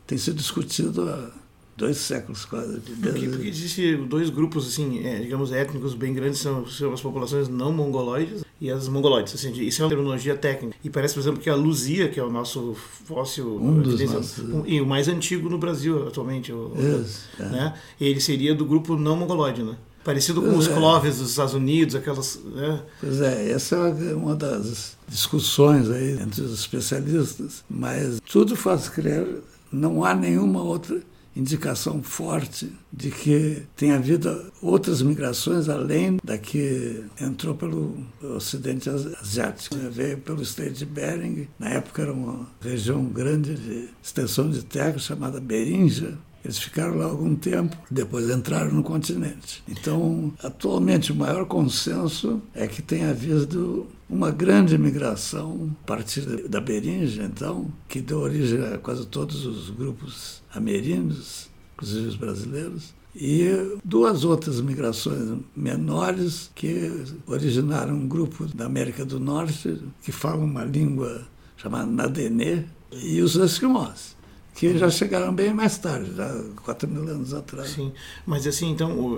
Tem 0.06 0.18
sido 0.18 0.36
discutido 0.36 1.08
há 1.08 1.30
dois 1.78 1.96
séculos 1.96 2.44
quase. 2.44 2.80
Porque, 2.80 3.28
porque 3.28 3.48
existem 3.48 4.04
dois 4.06 4.28
grupos, 4.28 4.66
assim, 4.66 5.06
é, 5.06 5.20
digamos, 5.20 5.52
étnicos 5.52 5.94
bem 5.94 6.12
grandes, 6.12 6.40
são, 6.40 6.66
são 6.66 6.92
as 6.92 7.00
populações 7.00 7.48
não 7.48 7.72
mongoloides 7.72 8.44
e 8.60 8.68
as 8.68 8.88
mongoloides. 8.88 9.34
Assim, 9.34 9.52
isso 9.52 9.80
é 9.80 9.84
uma 9.84 9.88
terminologia 9.88 10.36
técnica. 10.36 10.76
E 10.82 10.90
parece, 10.90 11.14
por 11.14 11.20
exemplo, 11.20 11.40
que 11.40 11.48
a 11.48 11.54
Luzia, 11.54 12.08
que 12.08 12.18
é 12.18 12.22
o 12.22 12.30
nosso 12.30 12.74
fóssil 13.04 13.56
um 13.56 13.80
dos 13.80 14.00
nossos... 14.00 14.38
um, 14.40 14.66
e 14.66 14.80
o 14.80 14.86
mais 14.86 15.06
antigo 15.06 15.48
no 15.48 15.56
Brasil 15.56 16.08
atualmente, 16.08 16.52
o, 16.52 16.72
Isso, 16.76 17.28
é. 17.38 17.44
né? 17.44 17.74
ele 18.00 18.20
seria 18.20 18.54
do 18.54 18.66
grupo 18.66 18.96
não 18.96 19.16
mongoloide, 19.16 19.62
né? 19.62 19.76
Parecido 20.04 20.40
com 20.40 20.48
pois 20.48 20.66
os 20.66 20.68
é. 20.68 20.74
Clovis 20.74 21.18
dos 21.18 21.30
Estados 21.30 21.54
Unidos, 21.54 21.94
aquelas. 21.94 22.40
Né? 22.44 22.80
Pois 23.00 23.20
é, 23.20 23.50
essa 23.50 23.76
é 23.76 24.14
uma 24.14 24.34
das 24.34 24.96
discussões 25.06 25.90
aí 25.90 26.12
entre 26.20 26.40
os 26.42 26.52
especialistas, 26.58 27.62
mas 27.68 28.20
tudo 28.30 28.56
faz 28.56 28.88
crer, 28.88 29.26
não 29.70 30.04
há 30.04 30.14
nenhuma 30.14 30.62
outra 30.62 31.00
indicação 31.38 32.02
forte 32.02 32.72
de 32.92 33.10
que 33.10 33.62
tem 33.76 33.92
havido 33.92 34.52
outras 34.60 35.00
migrações 35.00 35.68
além 35.68 36.18
da 36.22 36.36
que 36.36 37.04
entrou 37.20 37.54
pelo 37.54 37.96
Ocidente 38.36 38.90
Asiático. 38.90 39.76
Veio 39.90 40.18
pelo 40.18 40.42
Estreito 40.42 40.74
de 40.74 40.86
Bering, 40.86 41.48
na 41.58 41.70
época 41.70 42.02
era 42.02 42.12
uma 42.12 42.46
região 42.60 43.04
grande 43.04 43.54
de 43.54 43.88
extensão 44.02 44.50
de 44.50 44.64
terra 44.64 44.98
chamada 44.98 45.40
Beringia, 45.40 46.18
eles 46.44 46.58
ficaram 46.58 46.96
lá 46.96 47.04
algum 47.04 47.34
tempo, 47.34 47.76
depois 47.90 48.30
entraram 48.30 48.72
no 48.72 48.82
continente. 48.82 49.62
Então, 49.68 50.32
atualmente, 50.42 51.12
o 51.12 51.14
maior 51.14 51.44
consenso 51.46 52.40
é 52.54 52.66
que 52.66 52.80
tem 52.80 53.04
havido 53.04 53.86
uma 54.08 54.30
grande 54.30 54.78
migração 54.78 55.76
a 55.82 55.86
partir 55.86 56.22
da 56.48 56.60
Beringia, 56.60 57.24
então, 57.24 57.70
que 57.86 58.00
deu 58.00 58.20
origem 58.20 58.64
a 58.64 58.78
quase 58.78 59.06
todos 59.06 59.44
os 59.44 59.70
grupos 59.70 60.42
ameríndios, 60.52 61.50
inclusive 61.74 62.08
os 62.08 62.16
brasileiros, 62.16 62.94
e 63.14 63.78
duas 63.84 64.24
outras 64.24 64.60
migrações 64.60 65.38
menores 65.54 66.50
que 66.54 67.04
originaram 67.26 67.94
um 67.94 68.06
grupo 68.06 68.46
da 68.46 68.66
América 68.66 69.04
do 69.04 69.18
Norte 69.18 69.80
que 70.02 70.12
fala 70.12 70.44
uma 70.44 70.64
língua 70.64 71.26
chamada 71.56 71.86
Nadenê 71.86 72.64
e 72.92 73.20
os 73.20 73.34
esquimós 73.34 74.17
que 74.58 74.76
já 74.76 74.90
chegaram 74.90 75.32
bem 75.32 75.54
mais 75.54 75.78
tarde, 75.78 76.16
já 76.16 76.44
4 76.64 76.88
mil 76.88 77.02
anos 77.02 77.32
atrás. 77.32 77.70
Sim, 77.70 77.92
mas 78.26 78.44
assim, 78.44 78.68
então, 78.72 79.16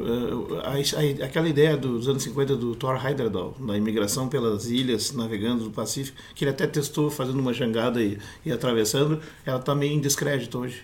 a, 0.62 0.72
a, 0.74 1.24
aquela 1.24 1.48
ideia 1.48 1.78
dos 1.78 2.06
anos 2.08 2.22
50 2.24 2.56
do 2.56 2.74
Thor 2.74 3.02
Heyerdahl, 3.02 3.56
da 3.58 3.74
imigração 3.74 4.28
pelas 4.28 4.66
ilhas, 4.66 5.12
navegando 5.12 5.64
do 5.64 5.70
Pacífico, 5.70 6.18
que 6.34 6.44
ele 6.44 6.50
até 6.50 6.66
testou 6.66 7.10
fazendo 7.10 7.40
uma 7.40 7.54
jangada 7.54 8.02
e, 8.02 8.18
e 8.44 8.52
atravessando, 8.52 9.18
ela 9.46 9.58
está 9.58 9.74
meio 9.74 9.94
em 9.94 10.00
descrédito 10.00 10.58
hoje. 10.58 10.82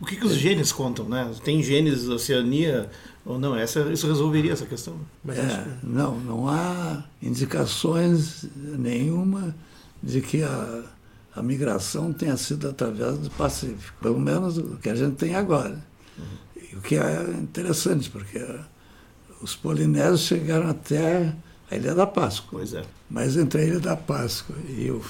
O 0.00 0.06
que, 0.06 0.16
que 0.16 0.24
os 0.26 0.36
genes 0.36 0.72
contam, 0.72 1.06
né? 1.06 1.30
Tem 1.44 1.62
genes 1.62 2.06
da 2.06 2.14
Oceania 2.14 2.88
ou 3.26 3.38
não? 3.38 3.54
Essa, 3.54 3.92
isso 3.92 4.06
resolveria 4.06 4.54
essa 4.54 4.64
questão? 4.64 4.98
É, 5.28 5.66
não, 5.82 6.18
não 6.20 6.48
há 6.48 7.04
indicações 7.20 8.46
nenhuma 8.56 9.54
de 10.02 10.22
que 10.22 10.42
a 10.42 10.84
a 11.38 11.42
migração 11.42 12.12
tenha 12.12 12.36
sido 12.36 12.68
através 12.68 13.16
do 13.18 13.30
Pacífico, 13.30 13.96
pelo 14.02 14.18
menos 14.18 14.58
o 14.58 14.76
que 14.76 14.88
a 14.88 14.94
gente 14.94 15.14
tem 15.14 15.36
agora. 15.36 15.80
Uhum. 16.18 16.78
O 16.78 16.80
que 16.80 16.96
é 16.96 17.22
interessante, 17.38 18.10
porque 18.10 18.44
os 19.40 19.54
polinésios 19.54 20.22
chegaram 20.22 20.68
até 20.68 21.32
a 21.70 21.76
Ilha 21.76 21.94
da 21.94 22.08
Páscoa. 22.08 22.58
Pois 22.58 22.74
é. 22.74 22.82
Mas 23.08 23.36
entre 23.36 23.62
a 23.62 23.64
Ilha 23.64 23.78
da 23.78 23.96
Páscoa 23.96 24.56
e 24.68 24.90
o, 24.90 25.00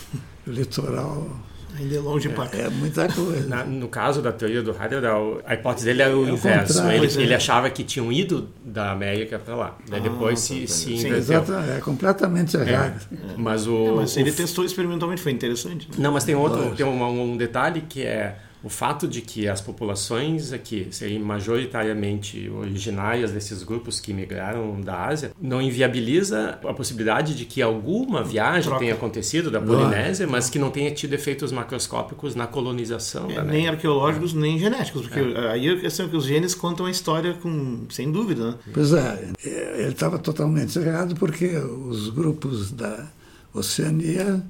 o 0.46 0.50
litoral 0.50 1.26
Ainda 1.76 1.96
é 1.96 2.00
longe 2.00 2.28
para 2.28 2.48
cá. 2.48 2.58
É, 2.58 2.68
muita 2.70 3.08
coisa. 3.08 3.46
Na, 3.46 3.64
no 3.64 3.88
caso 3.88 4.22
da 4.22 4.32
teoria 4.32 4.62
do 4.62 4.70
Heyerdahl, 4.70 5.40
a 5.44 5.54
hipótese 5.54 5.86
dele 5.86 6.02
era 6.02 6.16
o 6.16 6.26
é 6.26 6.30
inverso. 6.30 6.82
Ele, 6.88 7.06
é. 7.06 7.22
ele, 7.22 7.34
achava 7.34 7.68
que 7.70 7.84
tinham 7.84 8.12
ido 8.12 8.48
da 8.64 8.90
América 8.90 9.38
para 9.38 9.54
lá. 9.54 9.78
Ah, 9.90 9.98
depois 9.98 10.40
se, 10.40 10.66
se 10.66 10.94
inverteu. 10.94 11.44
é 11.76 11.80
completamente 11.80 12.56
é, 12.56 12.60
errado. 12.60 13.06
É, 13.12 13.16
mas 13.36 13.66
o, 13.66 13.96
mas 13.96 14.16
ele 14.16 14.30
o, 14.30 14.34
testou 14.34 14.64
experimentalmente, 14.64 15.20
foi 15.20 15.32
interessante. 15.32 15.88
Né? 15.88 15.96
Não, 15.98 16.12
mas 16.12 16.24
tem 16.24 16.34
outro, 16.34 16.74
tem 16.74 16.86
um, 16.86 17.32
um 17.32 17.36
detalhe 17.36 17.82
que 17.82 18.02
é 18.02 18.36
o 18.62 18.68
fato 18.68 19.06
de 19.06 19.20
que 19.20 19.48
as 19.48 19.60
populações 19.60 20.52
aqui 20.52 20.88
serem 20.90 21.18
majoritariamente 21.20 22.50
originárias 22.50 23.30
desses 23.30 23.62
grupos 23.62 24.00
que 24.00 24.12
migraram 24.12 24.80
da 24.80 25.06
Ásia 25.06 25.32
não 25.40 25.62
inviabiliza 25.62 26.58
a 26.64 26.74
possibilidade 26.74 27.36
de 27.36 27.44
que 27.44 27.62
alguma 27.62 28.22
viagem 28.22 28.64
Troca. 28.64 28.78
tenha 28.80 28.94
acontecido 28.94 29.50
da 29.50 29.60
Polinésia, 29.60 30.26
mas 30.26 30.50
que 30.50 30.58
não 30.58 30.70
tenha 30.70 30.90
tido 30.90 31.14
efeitos 31.14 31.52
macroscópicos 31.52 32.34
na 32.34 32.46
colonização. 32.46 33.30
É, 33.30 33.42
nem 33.44 33.68
arqueológicos, 33.68 34.34
é. 34.34 34.38
nem 34.38 34.58
genéticos, 34.58 35.02
porque 35.02 35.20
é. 35.20 35.50
aí 35.50 35.68
a 35.68 35.80
questão 35.80 36.06
é 36.06 36.08
que 36.08 36.16
os 36.16 36.24
genes 36.24 36.54
contam 36.54 36.86
a 36.86 36.90
história 36.90 37.34
com, 37.34 37.86
sem 37.90 38.10
dúvida. 38.10 38.50
Né? 38.50 38.54
Pois 38.74 38.92
é, 38.92 39.30
ele 39.44 39.92
estava 39.92 40.18
totalmente 40.18 40.76
errado 40.78 41.14
porque 41.14 41.56
os 41.56 42.08
grupos 42.08 42.72
da 42.72 43.06
Oceania 43.54 44.42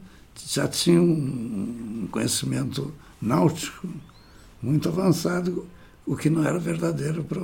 já 0.47 0.67
tinham 0.67 1.05
um 1.05 2.09
conhecimento 2.11 2.93
náutico 3.21 3.89
muito 4.63 4.89
avançado, 4.89 5.67
o 6.07 6.17
que 6.17 6.29
não 6.29 6.45
era 6.45 6.59
verdadeiro 6.59 7.23
para 7.25 7.41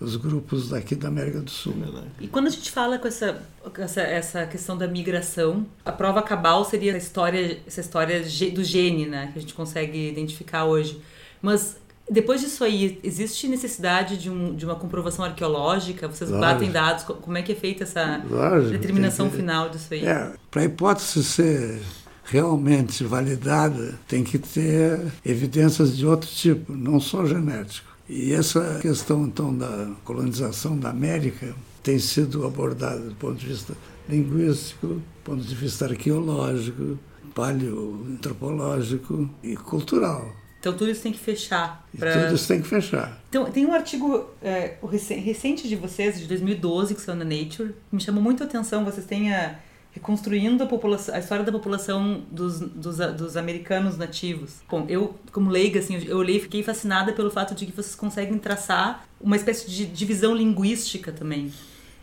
os 0.00 0.16
grupos 0.16 0.68
daqui 0.68 0.94
da 0.94 1.08
América 1.08 1.40
do 1.40 1.50
Sul. 1.50 1.74
E 2.20 2.28
quando 2.28 2.46
a 2.46 2.50
gente 2.50 2.70
fala 2.70 2.98
com 2.98 3.08
essa, 3.08 3.42
essa, 3.78 4.00
essa 4.02 4.46
questão 4.46 4.76
da 4.76 4.86
migração, 4.86 5.66
a 5.84 5.92
prova 5.92 6.22
cabal 6.22 6.64
seria 6.64 6.92
essa 6.92 7.06
história, 7.06 7.60
essa 7.66 7.80
história 7.80 8.20
do 8.20 8.62
gene, 8.62 9.06
né, 9.06 9.30
que 9.32 9.38
a 9.38 9.40
gente 9.40 9.54
consegue 9.54 10.08
identificar 10.08 10.64
hoje. 10.64 11.00
Mas 11.40 11.76
depois 12.08 12.40
disso 12.40 12.62
aí, 12.62 13.00
existe 13.02 13.48
necessidade 13.48 14.16
de, 14.16 14.30
um, 14.30 14.54
de 14.54 14.64
uma 14.64 14.76
comprovação 14.76 15.24
arqueológica? 15.24 16.06
Vocês 16.06 16.30
Lógico. 16.30 16.52
batem 16.52 16.70
dados? 16.70 17.04
Como 17.04 17.36
é 17.36 17.42
que 17.42 17.52
é 17.52 17.54
feita 17.54 17.82
essa 17.82 18.22
Lógico, 18.28 18.72
determinação 18.72 19.28
que, 19.28 19.36
final 19.36 19.68
disso 19.70 19.92
aí? 19.92 20.06
É, 20.06 20.32
para 20.50 20.62
a 20.62 20.64
hipótese 20.66 21.24
ser 21.24 21.82
realmente 22.26 23.04
validada, 23.04 23.98
tem 24.06 24.22
que 24.22 24.38
ter 24.38 25.00
evidências 25.24 25.96
de 25.96 26.06
outro 26.06 26.28
tipo, 26.28 26.72
não 26.72 27.00
só 27.00 27.24
genético. 27.24 27.96
E 28.08 28.32
essa 28.32 28.78
questão, 28.80 29.24
então, 29.24 29.56
da 29.56 29.90
colonização 30.04 30.78
da 30.78 30.90
América 30.90 31.54
tem 31.82 31.98
sido 31.98 32.46
abordada 32.46 33.00
do 33.00 33.14
ponto 33.14 33.36
de 33.36 33.46
vista 33.46 33.74
linguístico, 34.08 34.86
do 34.86 35.02
ponto 35.24 35.42
de 35.42 35.54
vista 35.54 35.86
arqueológico, 35.86 36.98
paleoantropológico 37.34 39.28
e 39.42 39.56
cultural. 39.56 40.32
Então 40.58 40.72
tudo 40.72 40.90
isso 40.90 41.02
tem 41.02 41.12
que 41.12 41.18
fechar. 41.18 41.86
Pra... 41.96 42.24
tudo 42.24 42.34
isso 42.34 42.48
tem 42.48 42.60
que 42.60 42.66
fechar. 42.66 43.20
Então 43.28 43.44
tem 43.50 43.64
um 43.66 43.72
artigo 43.72 44.28
é, 44.42 44.74
recente 45.22 45.68
de 45.68 45.76
vocês, 45.76 46.18
de 46.18 46.26
2012, 46.26 46.94
que 46.94 47.00
saiu 47.00 47.16
na 47.16 47.24
Nature, 47.24 47.74
que 47.88 47.94
me 47.94 48.00
chamou 48.00 48.22
muito 48.22 48.42
a 48.42 48.46
atenção. 48.46 48.84
Vocês 48.84 49.06
têm 49.06 49.32
a, 49.32 49.60
reconstruindo 49.96 50.62
a, 50.62 50.66
população, 50.66 51.14
a 51.14 51.18
história 51.18 51.42
da 51.42 51.50
população 51.50 52.22
dos, 52.30 52.60
dos, 52.60 52.98
dos, 53.16 53.36
americanos 53.36 53.96
nativos. 53.96 54.56
Bom, 54.68 54.84
eu, 54.90 55.14
como 55.32 55.50
leiga, 55.50 55.80
assim, 55.80 55.96
eu 56.06 56.18
olhei 56.18 56.36
e 56.36 56.40
fiquei 56.40 56.62
fascinada 56.62 57.14
pelo 57.14 57.30
fato 57.30 57.54
de 57.54 57.64
que 57.64 57.72
vocês 57.72 57.94
conseguem 57.94 58.38
traçar 58.38 59.06
uma 59.18 59.36
espécie 59.36 59.70
de 59.70 59.86
divisão 59.86 60.34
linguística 60.34 61.10
também. 61.10 61.50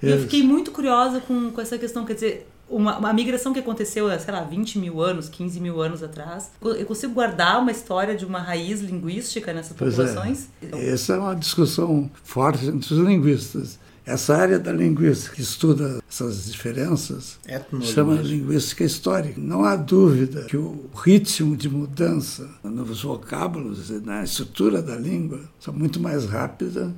E 0.02 0.10
eu 0.10 0.20
fiquei 0.20 0.42
muito 0.42 0.72
curiosa 0.72 1.22
com, 1.22 1.52
com 1.52 1.62
essa 1.62 1.78
questão, 1.78 2.04
quer 2.04 2.16
dizer, 2.16 2.48
uma, 2.68 2.98
uma 2.98 3.14
migração 3.14 3.54
que 3.54 3.60
aconteceu, 3.60 4.10
sei 4.20 4.34
lá, 4.34 4.44
20 4.44 4.80
mil 4.80 5.00
anos, 5.00 5.30
15 5.30 5.60
mil 5.60 5.80
anos 5.80 6.02
atrás. 6.02 6.52
Eu 6.60 6.86
consigo 6.88 7.14
guardar 7.14 7.62
uma 7.62 7.72
história 7.72 8.16
de 8.16 8.26
uma 8.26 8.40
raiz 8.40 8.82
linguística 8.82 9.54
nessas 9.54 9.78
pois 9.78 9.94
é. 9.94 10.04
populações? 10.04 10.48
É. 10.62 10.90
Essa 10.90 11.14
é 11.14 11.20
uma 11.20 11.36
discussão 11.36 12.10
forte 12.24 12.66
entre 12.66 12.92
os 12.92 13.00
linguistas. 13.00 13.80
Essa 14.06 14.36
área 14.36 14.60
da 14.60 14.72
linguística 14.72 15.36
que 15.36 15.42
estuda 15.42 16.02
essas 16.10 16.52
diferenças 16.52 17.40
chama 17.82 18.16
linguística 18.16 18.84
histórica. 18.84 19.40
Não 19.40 19.64
há 19.64 19.76
dúvida 19.76 20.44
que 20.44 20.58
o 20.58 20.90
ritmo 20.94 21.56
de 21.56 21.70
mudança 21.70 22.50
nos 22.64 23.04
vocábulos 23.04 23.90
e 23.90 24.00
na 24.00 24.24
estrutura 24.24 24.82
da 24.82 24.96
língua 24.96 25.40
são 25.60 25.74
muito 25.74 26.00
mais 26.00 26.26
rápida 26.26 26.94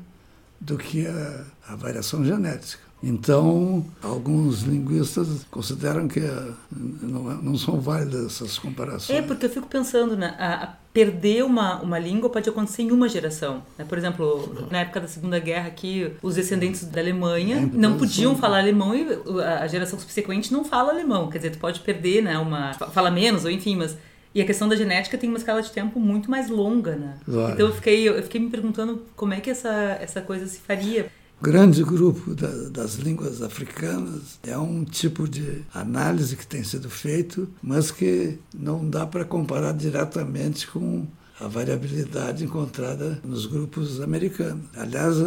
do 0.59 0.77
que 0.77 1.05
a, 1.05 1.45
a 1.67 1.75
variação 1.75 2.25
genética. 2.25 2.83
Então, 3.03 3.85
alguns 4.01 4.63
linguistas 4.63 5.45
consideram 5.51 6.07
que 6.07 6.21
eh, 6.21 6.53
não, 7.01 7.31
é, 7.31 7.35
não 7.35 7.55
são 7.57 7.79
válidas 7.79 8.25
essas 8.25 8.57
comparações. 8.57 9.19
É, 9.19 9.21
porque 9.21 9.45
eu 9.45 9.49
fico 9.49 9.67
pensando, 9.67 10.17
né, 10.17 10.35
a, 10.39 10.63
a 10.63 10.75
perder 10.95 11.43
uma, 11.43 11.81
uma 11.81 11.99
língua 11.99 12.29
pode 12.29 12.49
acontecer 12.49 12.83
em 12.83 12.91
uma 12.91 13.09
geração. 13.09 13.61
Né? 13.77 13.83
Por 13.83 13.97
exemplo, 13.97 14.65
na 14.71 14.79
época 14.79 15.01
da 15.01 15.09
Segunda 15.09 15.37
Guerra 15.39 15.67
aqui, 15.67 16.09
os 16.21 16.35
descendentes 16.35 16.85
da 16.85 17.01
Alemanha 17.01 17.69
não 17.73 17.97
podiam 17.97 18.33
falar 18.37 18.59
alemão 18.59 18.95
e 18.95 19.05
a 19.41 19.67
geração 19.67 19.99
subsequente 19.99 20.53
não 20.53 20.63
fala 20.63 20.93
alemão. 20.93 21.29
Quer 21.29 21.39
dizer, 21.39 21.49
tu 21.49 21.57
pode 21.57 21.81
perder, 21.81 22.23
né, 22.23 22.37
uma... 22.37 22.73
fala 22.73 23.11
menos, 23.11 23.43
ou 23.43 23.51
enfim, 23.51 23.75
mas... 23.75 23.97
E 24.33 24.41
a 24.41 24.45
questão 24.45 24.69
da 24.69 24.75
genética 24.77 25.17
tem 25.17 25.27
uma 25.27 25.37
escala 25.37 25.61
de 25.61 25.69
tempo 25.69 25.99
muito 25.99 26.31
mais 26.31 26.49
longa, 26.49 26.95
né? 26.95 27.17
Claro. 27.25 27.53
Então 27.53 27.67
eu 27.67 27.73
fiquei, 27.73 28.07
eu 28.07 28.23
fiquei 28.23 28.39
me 28.39 28.49
perguntando 28.49 29.01
como 29.17 29.33
é 29.33 29.41
que 29.41 29.49
essa, 29.49 29.97
essa 29.99 30.21
coisa 30.21 30.47
se 30.47 30.59
faria 30.59 31.07
grande 31.41 31.83
grupo 31.83 32.33
da, 32.33 32.47
das 32.69 32.95
línguas 32.95 33.41
africanas. 33.41 34.39
É 34.43 34.57
um 34.57 34.83
tipo 34.83 35.27
de 35.27 35.63
análise 35.73 36.35
que 36.35 36.45
tem 36.45 36.63
sido 36.63 36.89
feito, 36.89 37.47
mas 37.61 37.91
que 37.91 38.39
não 38.53 38.89
dá 38.89 39.05
para 39.05 39.25
comparar 39.25 39.73
diretamente 39.73 40.67
com 40.67 41.05
a 41.39 41.47
variabilidade 41.47 42.45
encontrada 42.45 43.19
nos 43.23 43.45
grupos 43.45 43.99
americanos. 44.01 44.65
Aliás, 44.75 45.17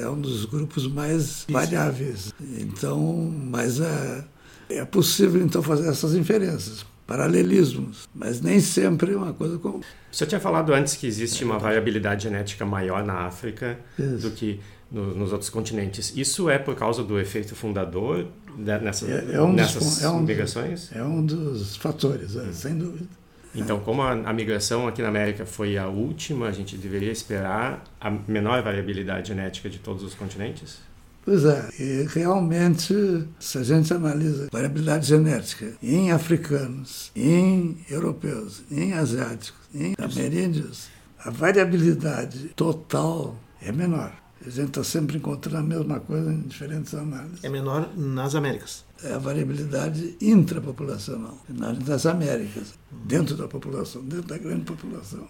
é 0.00 0.08
um 0.08 0.20
dos 0.20 0.46
grupos 0.46 0.86
mais 0.86 1.44
variáveis. 1.48 2.32
Então, 2.58 3.30
mas 3.50 3.80
é, 3.80 4.24
é 4.70 4.84
possível 4.84 5.42
então 5.42 5.62
fazer 5.62 5.88
essas 5.88 6.14
inferências 6.14 6.86
paralelismos, 7.06 8.06
mas 8.14 8.42
nem 8.42 8.60
sempre 8.60 9.14
é 9.14 9.16
uma 9.16 9.32
coisa 9.32 9.58
comum. 9.58 9.80
Você 10.12 10.26
tinha 10.26 10.38
falado 10.38 10.74
antes 10.74 10.94
que 10.94 11.06
existe 11.06 11.42
uma 11.42 11.58
variabilidade 11.58 12.24
genética 12.24 12.66
maior 12.66 13.02
na 13.02 13.20
África 13.20 13.78
Isso. 13.98 14.28
do 14.28 14.30
que 14.30 14.60
no, 14.90 15.14
nos 15.14 15.32
outros 15.32 15.50
continentes. 15.50 16.12
Isso 16.16 16.48
é 16.48 16.58
por 16.58 16.74
causa 16.74 17.02
do 17.02 17.18
efeito 17.18 17.54
fundador 17.54 18.26
nessa, 18.56 19.06
é, 19.06 19.34
é 19.34 19.42
um 19.42 19.52
nessas 19.52 19.82
dos, 19.82 20.02
é 20.02 20.08
um, 20.08 20.20
migrações? 20.20 20.90
É 20.94 21.02
um 21.02 21.24
dos 21.24 21.76
fatores, 21.76 22.36
é, 22.36 22.52
sem 22.52 22.76
dúvida. 22.76 23.06
Então, 23.54 23.80
como 23.80 24.02
a, 24.02 24.12
a, 24.12 24.32
migração 24.32 24.86
aqui 24.86 25.02
na 25.02 25.08
América 25.08 25.46
foi 25.46 25.78
a 25.78 25.88
última, 25.88 26.48
a 26.48 26.52
gente 26.52 26.76
deveria 26.76 27.10
esperar 27.10 27.82
a 28.00 28.10
menor 28.10 28.62
variabilidade 28.62 29.28
genética 29.28 29.70
de 29.70 29.78
todos 29.78 30.02
os 30.02 30.14
continentes? 30.14 30.78
Pois 31.24 31.44
é, 31.44 31.68
e 31.78 32.06
realmente, 32.08 32.94
se 33.38 33.58
a 33.58 33.62
gente 33.62 33.92
analisa 33.92 34.48
variabilidade 34.50 35.06
genética 35.06 35.74
em 35.82 36.10
africanos, 36.10 37.10
em 37.14 37.78
europeus, 37.90 38.62
em 38.70 38.92
asiáticos, 38.94 39.60
em 39.74 39.94
ameríndios, 39.98 40.88
a 41.18 41.30
variabilidade 41.30 42.50
total 42.56 43.36
é 43.60 43.72
menor. 43.72 44.14
A 44.48 44.50
gente 44.50 44.68
está 44.68 44.82
sempre 44.82 45.18
encontrando 45.18 45.58
a 45.58 45.62
mesma 45.62 46.00
coisa 46.00 46.32
em 46.32 46.40
diferentes 46.40 46.94
análises. 46.94 47.44
É 47.44 47.50
menor 47.50 47.94
nas 47.94 48.34
Américas. 48.34 48.82
É 49.04 49.12
a 49.12 49.18
variabilidade 49.18 50.16
intrapopulacional, 50.22 51.38
nas 51.50 52.06
Américas, 52.06 52.72
dentro 52.90 53.36
da 53.36 53.46
população, 53.46 54.02
dentro 54.02 54.26
da 54.26 54.38
grande 54.38 54.64
população. 54.64 55.28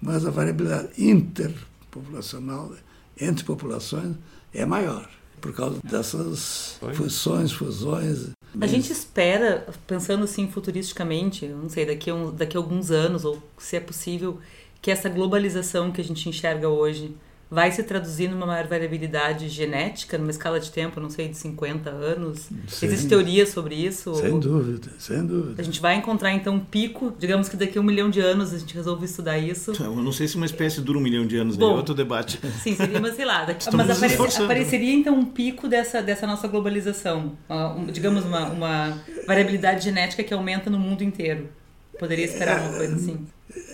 Mas 0.00 0.24
a 0.24 0.30
variabilidade 0.30 0.88
interpopulacional, 0.96 2.70
entre 3.20 3.44
populações, 3.44 4.14
é 4.52 4.64
maior, 4.64 5.10
por 5.40 5.52
causa 5.52 5.80
dessas 5.82 6.78
fusões, 6.94 7.50
fusões. 7.50 8.28
A 8.60 8.68
gente 8.68 8.92
espera, 8.92 9.66
pensando 9.84 10.22
assim 10.22 10.48
futuristicamente, 10.48 11.48
não 11.48 11.68
sei, 11.68 11.86
daqui 11.86 12.08
a, 12.08 12.14
um, 12.14 12.30
daqui 12.30 12.56
a 12.56 12.60
alguns 12.60 12.92
anos, 12.92 13.24
ou 13.24 13.42
se 13.58 13.74
é 13.74 13.80
possível, 13.80 14.38
que 14.80 14.92
essa 14.92 15.08
globalização 15.08 15.90
que 15.90 16.00
a 16.00 16.04
gente 16.04 16.28
enxerga 16.28 16.68
hoje 16.68 17.16
vai 17.54 17.70
se 17.70 17.84
traduzir 17.84 18.28
numa 18.28 18.46
maior 18.46 18.66
variabilidade 18.66 19.48
genética, 19.48 20.18
numa 20.18 20.32
escala 20.32 20.58
de 20.58 20.72
tempo, 20.72 20.98
não 20.98 21.08
sei, 21.08 21.28
de 21.28 21.36
50 21.36 21.88
anos? 21.88 22.48
Sem, 22.66 22.88
Existe 22.88 23.08
teoria 23.08 23.46
sobre 23.46 23.76
isso? 23.76 24.12
Sem 24.16 24.40
dúvida, 24.40 24.88
sem 24.98 25.24
dúvida. 25.24 25.62
A 25.62 25.64
gente 25.64 25.80
vai 25.80 25.94
encontrar 25.94 26.32
então 26.32 26.56
um 26.56 26.60
pico, 26.60 27.14
digamos 27.16 27.48
que 27.48 27.56
daqui 27.56 27.78
a 27.78 27.80
um 27.80 27.84
milhão 27.84 28.10
de 28.10 28.18
anos 28.18 28.52
a 28.52 28.58
gente 28.58 28.74
resolve 28.74 29.04
estudar 29.04 29.38
isso. 29.38 29.70
Eu 29.80 29.94
não 29.94 30.10
sei 30.10 30.26
se 30.26 30.34
uma 30.34 30.46
espécie 30.46 30.80
dura 30.80 30.98
um 30.98 31.00
milhão 31.00 31.24
de 31.24 31.36
anos, 31.36 31.56
é 31.56 31.64
outro 31.64 31.94
debate. 31.94 32.40
Sim, 32.60 32.74
seria, 32.74 33.00
mas 33.00 33.14
sei 33.14 33.24
lá, 33.24 33.44
daqui, 33.44 33.64
mas 33.72 33.88
aparece, 33.88 34.42
apareceria 34.42 34.92
então 34.92 35.14
um 35.16 35.24
pico 35.24 35.68
dessa, 35.68 36.02
dessa 36.02 36.26
nossa 36.26 36.48
globalização, 36.48 37.38
um, 37.48 37.86
digamos 37.86 38.24
uma, 38.24 38.46
uma 38.46 38.98
variabilidade 39.28 39.84
genética 39.84 40.24
que 40.24 40.34
aumenta 40.34 40.68
no 40.68 40.78
mundo 40.78 41.04
inteiro. 41.04 41.48
Poderia 41.98 42.24
esperar 42.24 42.60
uma 42.60 42.76
coisa 42.76 42.96
assim? 42.96 43.26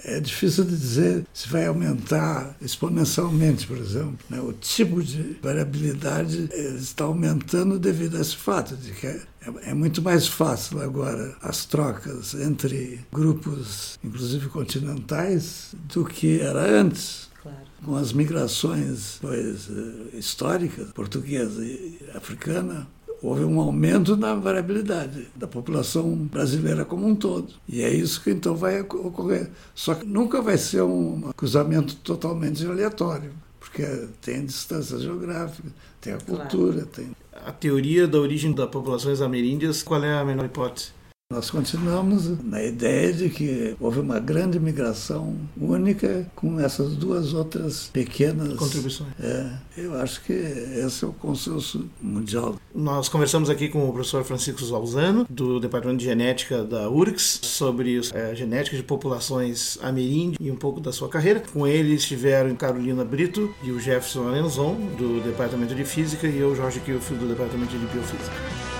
É 0.04 0.20
difícil 0.20 0.64
de 0.64 0.76
dizer 0.76 1.24
se 1.32 1.48
vai 1.48 1.66
aumentar 1.66 2.56
exponencialmente, 2.60 3.66
por 3.66 3.78
exemplo. 3.78 4.18
Né? 4.28 4.40
O 4.40 4.52
tipo 4.52 5.02
de 5.02 5.38
variabilidade 5.42 6.48
está 6.76 7.04
aumentando 7.04 7.78
devido 7.78 8.16
a 8.16 8.20
esse 8.20 8.36
fato 8.36 8.76
de 8.76 8.92
que 8.92 9.06
é, 9.06 9.20
é 9.62 9.74
muito 9.74 10.02
mais 10.02 10.26
fácil 10.26 10.82
agora 10.82 11.34
as 11.40 11.64
trocas 11.64 12.34
entre 12.34 13.00
grupos, 13.12 13.98
inclusive 14.04 14.48
continentais, 14.48 15.74
do 15.92 16.04
que 16.04 16.40
era 16.40 16.60
antes. 16.60 17.30
Claro. 17.42 17.58
Com 17.84 17.96
as 17.96 18.12
migrações 18.12 19.16
pois, 19.20 19.68
eh, 19.70 20.18
históricas, 20.18 20.92
portuguesa 20.92 21.64
e 21.64 21.98
africana, 22.14 22.86
houve 23.22 23.44
um 23.44 23.60
aumento 23.60 24.16
na 24.16 24.34
variabilidade 24.34 25.28
da 25.36 25.46
população 25.46 26.14
brasileira 26.14 26.84
como 26.84 27.06
um 27.06 27.14
todo. 27.14 27.52
E 27.68 27.82
é 27.82 27.92
isso 27.92 28.22
que 28.22 28.30
então 28.30 28.54
vai 28.54 28.80
ocorrer. 28.80 29.50
Só 29.74 29.94
que 29.94 30.06
nunca 30.06 30.40
vai 30.40 30.56
ser 30.56 30.82
um 30.82 31.30
cruzamento 31.36 31.94
totalmente 31.96 32.64
aleatório, 32.66 33.32
porque 33.58 33.84
tem 34.20 34.44
distância 34.44 34.98
geográfica, 34.98 35.68
tem 36.00 36.12
a 36.12 36.18
cultura, 36.18 36.82
claro. 36.82 36.88
tem. 36.88 37.10
A 37.44 37.52
teoria 37.52 38.06
da 38.06 38.18
origem 38.18 38.52
das 38.52 38.68
populações 38.68 39.20
ameríndias, 39.20 39.82
qual 39.82 40.02
é 40.02 40.18
a 40.18 40.24
menor 40.24 40.44
hipótese? 40.44 40.99
Nós 41.32 41.48
continuamos 41.48 42.42
na 42.42 42.60
ideia 42.60 43.12
de 43.12 43.30
que 43.30 43.76
houve 43.78 44.00
uma 44.00 44.18
grande 44.18 44.58
migração 44.58 45.36
única 45.56 46.26
com 46.34 46.58
essas 46.58 46.96
duas 46.96 47.32
outras 47.32 47.88
pequenas 47.92 48.54
contribuições. 48.54 49.12
É, 49.22 49.48
eu 49.76 49.94
acho 49.94 50.24
que 50.24 50.32
esse 50.32 51.04
é 51.04 51.06
o 51.06 51.12
consenso 51.12 51.88
mundial. 52.02 52.56
Nós 52.74 53.08
conversamos 53.08 53.48
aqui 53.48 53.68
com 53.68 53.88
o 53.88 53.92
professor 53.92 54.24
Francisco 54.24 54.64
Zalzano, 54.64 55.24
do 55.30 55.60
Departamento 55.60 56.00
de 56.00 56.06
Genética 56.06 56.64
da 56.64 56.90
URGS, 56.90 57.38
sobre 57.42 58.00
a 58.12 58.18
é, 58.18 58.34
genética 58.34 58.76
de 58.76 58.82
populações 58.82 59.78
ameríndias 59.80 60.36
e 60.40 60.50
um 60.50 60.56
pouco 60.56 60.80
da 60.80 60.90
sua 60.90 61.08
carreira. 61.08 61.44
Com 61.52 61.64
ele 61.64 61.94
estiveram 61.94 62.56
Carolina 62.56 63.04
Brito 63.04 63.54
e 63.62 63.70
o 63.70 63.78
Jefferson 63.78 64.26
Alenzon, 64.26 64.74
do 64.98 65.22
Departamento 65.22 65.76
de 65.76 65.84
Física, 65.84 66.26
e 66.26 66.40
eu, 66.40 66.56
Jorge 66.56 66.80
Kielfield, 66.80 67.24
do 67.24 67.28
Departamento 67.28 67.78
de 67.78 67.86
Biofísica. 67.86 68.79